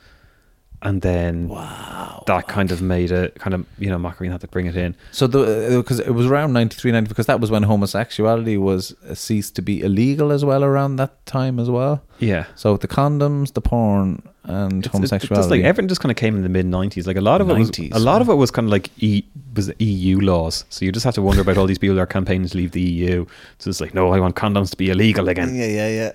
[0.82, 4.48] and then wow, that kind of made a kind of you know and had to
[4.48, 4.94] bring it in.
[5.12, 9.14] So the because it was around 93, 90, because that was when homosexuality was uh,
[9.14, 12.02] ceased to be illegal as well around that time as well.
[12.18, 12.46] Yeah.
[12.54, 15.40] So the condoms, the porn, and It's- homosexuality.
[15.44, 17.06] It's like everything just kind of came in the mid '90s.
[17.06, 18.90] Like a lot of it was 90s, a lot of it was kind of like
[19.02, 19.24] e,
[19.54, 20.64] was EU laws.
[20.68, 22.72] So you just have to wonder about all these people that are campaigning to leave
[22.72, 23.26] the EU.
[23.58, 25.54] So it's like, no, I want condoms to be illegal again.
[25.54, 26.12] yeah, yeah, yeah,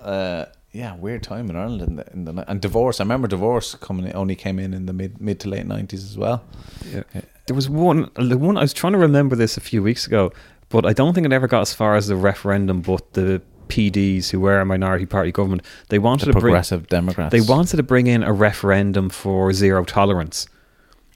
[0.00, 0.04] yeah.
[0.04, 3.00] Uh, yeah, weird time in Ireland in the, in the and divorce.
[3.00, 6.16] I remember divorce coming only came in in the mid mid to late nineties as
[6.18, 6.44] well.
[6.92, 7.02] Yeah.
[7.46, 10.32] There was one, the one I was trying to remember this a few weeks ago,
[10.68, 12.82] but I don't think it ever got as far as the referendum.
[12.82, 16.86] But the PDs who were a minority party government, they wanted The to bring, progressive
[16.88, 17.32] Democrats.
[17.32, 20.46] they wanted to bring in a referendum for zero tolerance.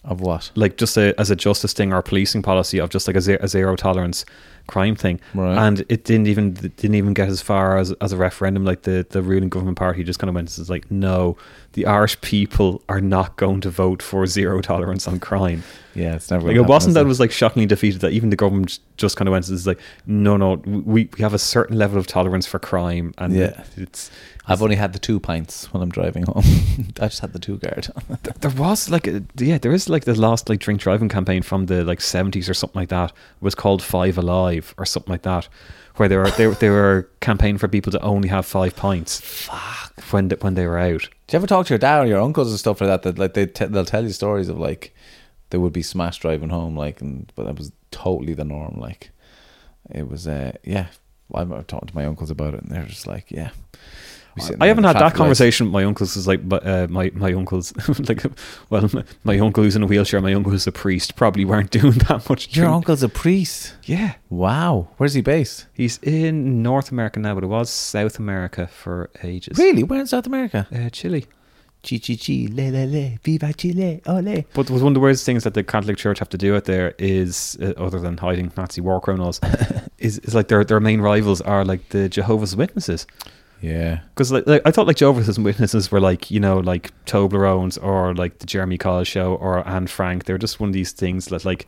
[0.04, 0.50] of what?
[0.54, 3.38] like just a, as a justice thing or policing policy of just like a, ze-
[3.40, 4.24] a zero tolerance
[4.66, 5.56] crime thing Right.
[5.66, 8.82] and it didn't even it didn't even get as far as, as a referendum like
[8.82, 11.36] the, the ruling government party just kind of went it's like no
[11.72, 15.62] the Irish people are not going to vote for zero tolerance on crime
[15.94, 16.46] Yeah, it's never.
[16.48, 19.28] like it wasn't that it was like shockingly defeated that even the government just kind
[19.28, 22.58] of went it's like no no we, we have a certain level of tolerance for
[22.58, 23.64] crime and Yeah.
[23.76, 24.10] it's
[24.46, 26.42] I've only had the two pints when I'm driving home.
[27.00, 27.88] I just had the two guard.
[28.40, 31.66] There was like, a, yeah, there is like the last like drink driving campaign from
[31.66, 33.10] the like seventies or something like that.
[33.10, 35.48] It was called Five Alive or something like that,
[35.96, 39.20] where they were they, were- they were campaigning for people to only have five pints.
[39.20, 39.92] Fuck.
[40.10, 41.02] When they, when they were out.
[41.02, 43.02] Do you ever talk to your dad or your uncles and stuff like that?
[43.04, 44.92] That like they te- they'll tell you stories of like
[45.50, 48.76] they would be smash driving home, like, and but that was totally the norm.
[48.80, 49.10] Like,
[49.90, 50.86] it was, uh, yeah.
[51.34, 53.50] I remember talking to my uncles about it, and they're just like, yeah.
[54.60, 55.16] I haven't had that lights.
[55.16, 56.16] conversation with my uncles.
[56.16, 57.72] Is like, but uh, my my uncles,
[58.08, 58.24] like,
[58.70, 61.70] well, my, my uncle who's in a wheelchair, my uncle who's a priest, probably weren't
[61.80, 62.54] doing that much.
[62.56, 62.76] Your drink.
[62.76, 63.74] uncle's a priest.
[63.84, 64.88] yeah, Wow.
[64.96, 65.66] Where's he based?
[65.74, 69.58] he's in North America now, but it was South America for ages.
[69.58, 69.82] Really?
[69.82, 70.66] Where in South America?
[70.74, 71.26] Uh, Chile.
[71.82, 74.44] Chi chi chi, le le le, viva Chile, ole.
[74.54, 76.94] But one of the worst things that the Catholic Church have to do out there
[76.96, 79.40] is, uh, other than hiding Nazi war criminals,
[79.98, 83.04] is, is like their their main rivals are like the Jehovah's Witnesses.
[83.62, 84.00] Yeah.
[84.14, 88.14] Because like, like I thought like Jehovah's Witnesses were like you know like Toblerones or
[88.14, 90.24] like the Jeremy Kyle show or Anne Frank.
[90.24, 91.66] They're just one of these things that like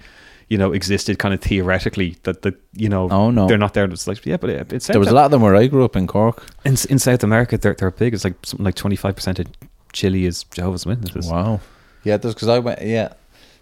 [0.49, 3.47] you know existed kind of theoretically that the you know Oh, no.
[3.47, 3.85] they're not there.
[3.85, 5.85] It's like yeah, but it, it's There was a lot of them where I grew
[5.85, 6.45] up in Cork.
[6.65, 7.57] in in South America.
[7.57, 8.13] They're they're big.
[8.13, 9.47] It's like something like twenty five percent of
[9.93, 11.31] Chile is Jehovah's Witnesses.
[11.31, 11.61] Wow.
[12.03, 12.83] Yeah, there's because I went.
[12.83, 13.13] Yeah,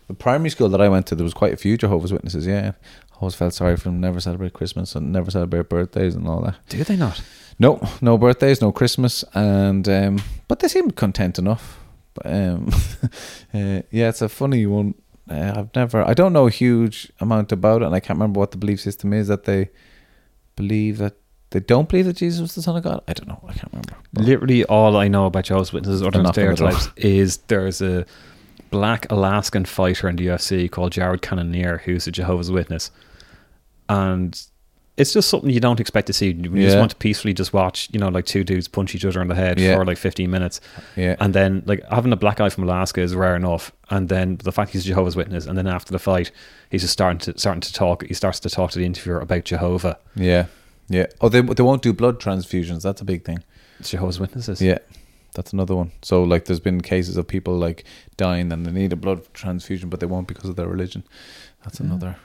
[0.09, 2.47] the primary school that I went to, there was quite a few Jehovah's Witnesses.
[2.47, 2.73] Yeah,
[3.23, 4.01] always felt sorry for them.
[4.01, 6.57] Never celebrate Christmas and never celebrate birthdays and all that.
[6.69, 7.23] Do they not?
[7.59, 11.79] No, no birthdays, no Christmas, and um, but they seemed content enough.
[12.15, 12.69] But, um,
[13.55, 14.95] uh, yeah, it's a funny one.
[15.31, 18.41] Uh, I've never, I don't know a huge amount about it, and I can't remember
[18.41, 19.71] what the belief system is that they
[20.57, 21.15] believe that
[21.51, 23.03] they don't believe that Jesus was the Son of God.
[23.07, 23.41] I don't know.
[23.47, 23.95] I can't remember.
[24.15, 26.73] Literally all I know about Jehovah's Witnesses, or They're than not gonna do it.
[26.73, 28.07] stereotypes, is there's a
[28.71, 32.91] black Alaskan fighter in the UFC called Jared Cannonier who's a Jehovah's Witness,
[33.93, 34.43] and
[34.97, 36.33] it's just something you don't expect to see.
[36.33, 39.23] You just want to peacefully just watch, you know, like two dudes punch each other
[39.23, 39.75] in the head Yeah.
[39.77, 40.61] for like 15 minutes,
[40.97, 44.37] yeah, and then like having a black guy from Alaska is rare enough, and then
[44.45, 46.31] the fact he's a Jehovah's Witness, and then after the fight,
[46.71, 48.05] he's just starting to starting to talk.
[48.07, 49.99] He starts to talk to the interviewer about Jehovah.
[50.15, 50.47] yeah,
[50.89, 51.07] yeah.
[51.23, 52.83] Oh, they they won't do blood transfusions.
[52.83, 53.43] That's a big thing.
[53.83, 54.61] Jehovah's Witnesses.
[54.61, 54.79] Yeah,
[55.35, 55.91] that's another one.
[56.03, 57.85] So like, there's been cases of people like
[58.19, 61.03] dying and they need a blood transfusion, but they won't because of their religion.
[61.65, 62.17] That's another.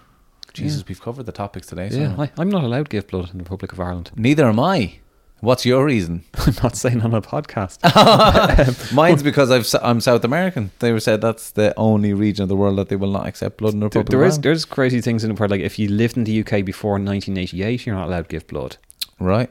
[0.64, 1.90] Jesus, we've covered the topics today.
[1.90, 4.12] So Yeah, I, I'm not allowed to give blood in the Republic of Ireland.
[4.16, 5.00] neither am I.
[5.40, 6.24] What's your reason?
[6.48, 7.78] I'm not saying on a podcast.
[8.68, 10.72] Um, Mine's because I've, I'm South American.
[10.80, 13.58] They were said that's the only region of the world that they will not accept
[13.58, 14.44] blood in the There, Republic there of is Ireland.
[14.46, 17.86] there's crazy things in the where like if you lived in the UK before 1988,
[17.86, 18.78] you're not allowed to give blood
[19.20, 19.50] right.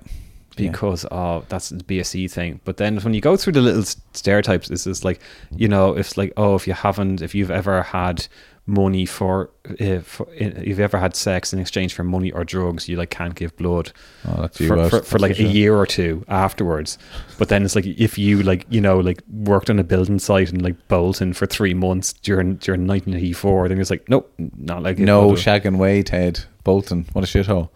[0.58, 0.70] Yeah.
[0.70, 2.60] because of that's the BSE thing.
[2.64, 5.20] But then when you go through the little stereotypes, it's just like
[5.54, 8.26] you know, if like oh, if you haven't, if you've ever had
[8.66, 9.50] money for,
[9.80, 13.10] uh, for if you've ever had sex in exchange for money or drugs, you like
[13.10, 13.92] can't give blood
[14.26, 16.98] Oh, for, for, for like a year or two afterwards.
[17.38, 20.50] But then it's like if you like you know like worked on a building site
[20.50, 24.98] and like Bolton for three months during during 1984, then it's like nope, not like
[24.98, 27.06] No shagging way, Ted Bolton.
[27.12, 27.70] What a shithole.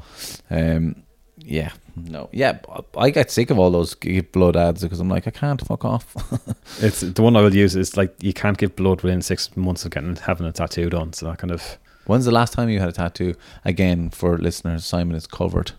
[0.50, 1.04] Um,
[1.38, 1.70] yeah,
[2.08, 2.58] no, yeah.
[2.96, 5.84] I get sick of all those give blood ads because I'm like, I can't fuck
[5.84, 6.14] off.
[6.82, 9.84] It's the one I would use is like you can't give blood within six months
[9.84, 11.12] of getting having a tattoo done.
[11.12, 13.34] So that kind of When's the last time you had a tattoo?
[13.64, 15.72] Again, for listeners, Simon is covered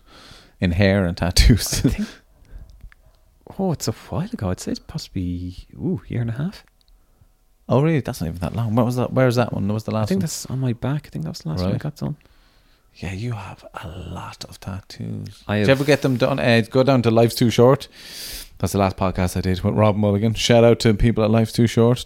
[0.60, 1.84] in hair and tattoos.
[3.58, 4.50] oh, it's a while ago.
[4.50, 6.64] I'd say it's possibly ooh year and a half.
[7.68, 8.00] oh, really?
[8.00, 8.74] That's not even that long.
[8.74, 9.12] What was that?
[9.12, 9.66] Where's that one?
[9.68, 10.22] What was the last I think one?
[10.22, 11.06] that's on my back.
[11.06, 12.16] I think that was the last one I got done.
[12.96, 15.42] Yeah, you have a lot of tattoos.
[15.48, 16.38] I did you ever get them done?
[16.38, 17.88] Uh, go down to Life's Too Short.
[18.58, 20.34] That's the last podcast I did with Rob Mulligan.
[20.34, 22.04] Shout out to people at Life's Too Short.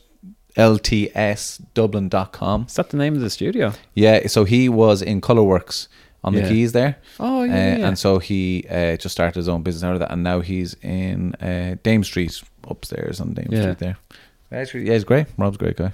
[0.57, 2.65] LTSDublin.com.
[2.69, 3.73] Is that the name of the studio?
[3.95, 5.89] Yeah, so he was in Colorworks
[6.25, 6.97] on the quays there.
[7.21, 7.89] Oh Uh, yeah, yeah.
[7.89, 10.75] And so he uh, just started his own business out of that, and now he's
[10.83, 13.63] in uh, Dame Street upstairs on Dame Yeah.
[13.63, 13.97] Street there.
[14.51, 15.27] Yeah, he's, yeah, he's great.
[15.37, 15.93] Rob's a great guy.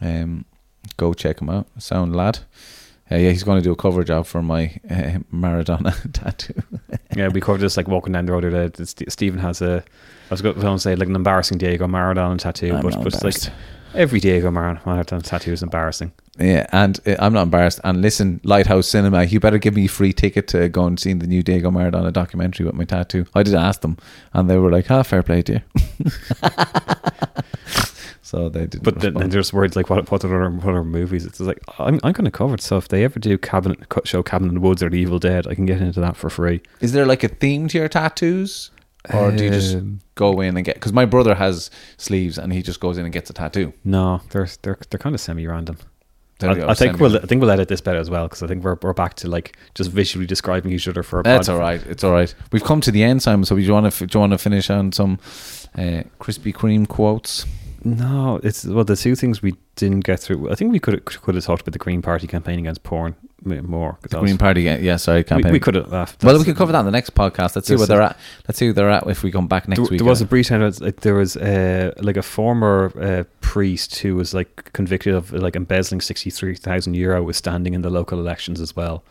[0.00, 0.44] Um,
[0.96, 1.66] go check him out.
[1.78, 2.38] Sound lad.
[3.10, 6.54] Uh, yeah, he's going to do a cover job for my uh, Maradona tattoo.
[7.16, 8.44] yeah, we covered this like walking down the road.
[8.44, 9.82] That St- Stephen has a.
[10.30, 13.34] I was going to say like an embarrassing Diego Maradona tattoo, I'm but, but like
[13.94, 16.12] every Diego Maradona tattoo is embarrassing.
[16.38, 17.80] Yeah, and uh, I'm not embarrassed.
[17.82, 21.12] And listen, Lighthouse Cinema, you better give me a free ticket to go and see
[21.12, 23.26] the new Diego Maradona documentary with my tattoo.
[23.34, 23.96] I did ask them,
[24.32, 25.60] and they were like, "Ah, fair play to you."
[28.30, 28.84] so they didn't.
[28.84, 29.22] But then, respond.
[29.22, 31.24] then there's words like what what other what other movies?
[31.26, 32.60] It's like I'm I'm kind of covered.
[32.60, 35.18] So if they ever do cabinet co- show Cabin in the Woods or The Evil
[35.18, 36.60] Dead, I can get into that for free.
[36.80, 38.70] Is there like a theme to your tattoos,
[39.12, 40.76] or do you just Um, go in and get?
[40.76, 43.72] Because my brother has sleeves, and he just goes in and gets a tattoo.
[43.84, 45.78] No, they're they're they're kind of semi random.
[46.38, 48.26] There we go, I, I think we'll I think we'll edit this better as well
[48.26, 51.22] because I think we're, we're back to like just visually describing each other for a
[51.22, 51.82] That's pod- all right.
[51.86, 52.34] It's all right.
[52.50, 53.44] We've come to the end, Simon.
[53.44, 55.18] So do you want to do you want to finish on some
[55.76, 57.44] uh, Krispy Kreme quotes?
[57.84, 60.50] No, it's well the two things we didn't get through.
[60.50, 63.98] I think we could could have talked about the Green Party campaign against porn more.
[64.02, 64.62] The was- Green Party.
[64.62, 65.52] Yeah, sorry, campaign.
[65.52, 65.92] we could have.
[65.92, 67.56] Uh, well, we can cover that in the next podcast.
[67.56, 68.18] Let's see where they're at.
[68.46, 69.98] Let's see who they're at if we come back next there, week.
[69.98, 70.60] there was uh, a brief time.
[70.80, 75.56] Like, there was uh, like a former uh, priest who was like convicted of like
[75.56, 79.02] embezzling sixty three thousand euro was standing in the local elections as well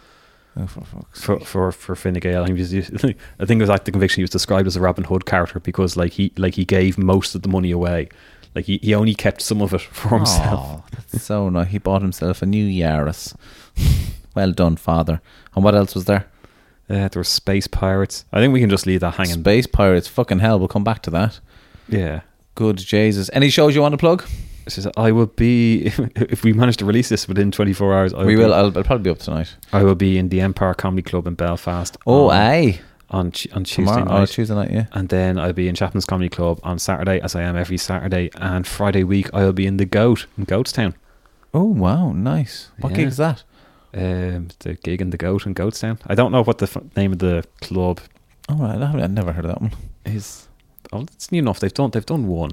[0.57, 0.81] oh, for
[1.13, 2.43] for for for Fine Gael.
[2.43, 2.89] I think, he was,
[3.39, 5.59] I think it was like the conviction he was described as a Robin Hood character
[5.59, 8.09] because like he like he gave most of the money away.
[8.59, 10.59] Like he, he only kept some of it for himself.
[10.61, 11.69] Oh, that's so nice.
[11.69, 13.33] He bought himself a new Yaris.
[14.35, 15.21] well done, father.
[15.55, 16.27] And what else was there?
[16.89, 18.25] Uh, there were space pirates.
[18.33, 19.39] I think we can just leave that hanging.
[19.39, 20.09] Space Pirates.
[20.09, 20.59] Fucking hell.
[20.59, 21.39] We'll come back to that.
[21.87, 22.21] yeah.
[22.55, 23.29] Good Jesus.
[23.31, 24.25] Any shows you want to plug?
[24.67, 25.85] Says, I will be
[26.15, 28.13] if we manage to release this within 24 hours.
[28.13, 28.53] I we be- will.
[28.53, 29.55] I'll, I'll probably be up tonight.
[29.71, 31.95] I will be in the Empire Comedy Club in Belfast.
[32.05, 32.81] Oh, aye.
[33.11, 34.05] On on Tuesday Tomorrow.
[34.07, 34.29] Oh, night.
[34.29, 34.85] Tuesday night, yeah.
[34.93, 38.29] and then I'll be in Chaplin's Comedy Club on Saturday, as I am every Saturday.
[38.35, 40.93] And Friday week, I'll be in the Goat in Goatstown.
[41.53, 42.11] Oh, wow.
[42.11, 42.69] Nice.
[42.79, 42.97] What Yeah.
[42.97, 43.43] gig is that?
[43.95, 45.97] Um, the gig in the Goat in Goatstown.
[46.05, 47.99] I don't know what the f- name of the club
[48.47, 48.79] Oh, right.
[48.79, 49.71] I I've never heard of that one.
[50.05, 50.47] is.
[50.93, 51.59] Oh, it's new enough.
[51.59, 51.89] They've done.
[51.89, 52.51] They've done one.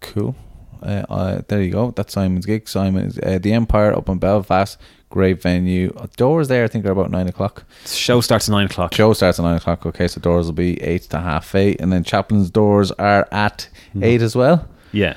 [0.00, 0.36] Cool.
[0.82, 1.90] Uh, uh, there you go.
[1.90, 2.68] That's Simon's gig.
[2.68, 4.78] Simon is uh, the Empire up in Belfast.
[5.10, 5.90] Great venue.
[6.16, 7.64] Doors there, I think, are about nine o'clock.
[7.86, 8.94] Show starts at nine o'clock.
[8.94, 9.86] Show starts at nine o'clock.
[9.86, 13.68] Okay, so doors will be eight to half eight, and then Chaplin's doors are at
[14.02, 14.68] eight as well.
[14.92, 15.16] Yeah.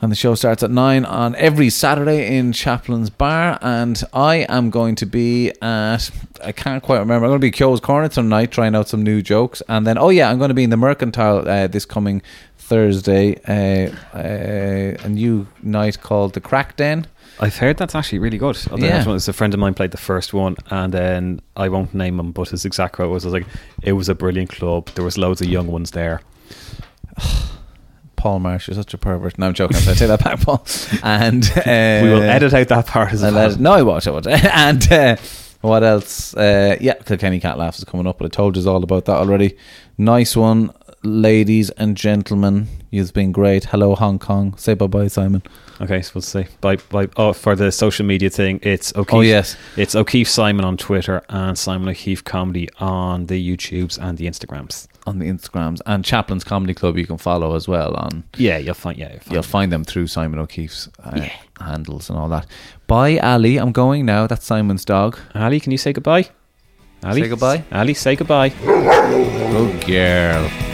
[0.00, 3.58] And the show starts at nine on every Saturday in Chaplin's Bar.
[3.62, 6.10] And I am going to be at,
[6.44, 9.22] I can't quite remember, I'm going to be Kyo's Corner tonight trying out some new
[9.22, 9.62] jokes.
[9.66, 12.20] And then, oh yeah, I'm going to be in the Mercantile uh, this coming
[12.58, 17.06] Thursday, uh, uh, a new night called The Crack Den.
[17.40, 18.56] I've heard that's actually really good.
[18.70, 19.04] Although Yeah.
[19.04, 19.16] yeah.
[19.16, 22.48] a friend of mine played the first one, and then I won't name him, but
[22.50, 23.46] his exact quote was, was like,
[23.82, 24.88] it was a brilliant club.
[24.94, 26.20] There was loads of young ones there."
[28.16, 29.38] Paul Marsh, you're such a pervert.
[29.38, 29.76] No, I'm joking.
[29.76, 30.64] I take that back, Paul.
[31.02, 33.56] And uh, we will edit out that part as well.
[33.58, 34.06] no, I won't.
[34.06, 34.26] I won't.
[34.28, 35.16] and uh,
[35.60, 36.34] what else?
[36.34, 39.16] Uh, yeah, Kilkenny Cat Laughs is coming up, but I told you all about that
[39.16, 39.58] already.
[39.98, 40.72] Nice one,
[41.04, 42.66] ladies and gentlemen.
[42.90, 43.64] You've been great.
[43.64, 44.56] Hello, Hong Kong.
[44.56, 45.42] Say bye bye, Simon.
[45.80, 47.08] Okay, so we'll say bye bye.
[47.16, 49.14] Oh, for the social media thing, it's O'Keefe.
[49.14, 49.56] Oh, yes.
[49.76, 54.86] it's O'Keefe Simon on Twitter and Simon O'Keefe Comedy on the YouTubes and the Instagrams.
[55.06, 57.94] On the Instagrams and Chaplin's Comedy Club, you can follow as well.
[57.94, 58.96] On Yeah, you'll find.
[58.96, 61.28] Yeah, you'll find you'll find them through Simon O'Keefe's uh,
[61.60, 62.46] handles and all that.
[62.86, 63.58] Bye, Ali.
[63.58, 64.26] I'm going now.
[64.26, 65.18] That's Simon's dog.
[65.34, 66.28] Ali, can you say goodbye?
[67.02, 67.64] Ali, Say goodbye.
[67.70, 68.48] Ali, say goodbye.
[68.48, 70.73] Good girl.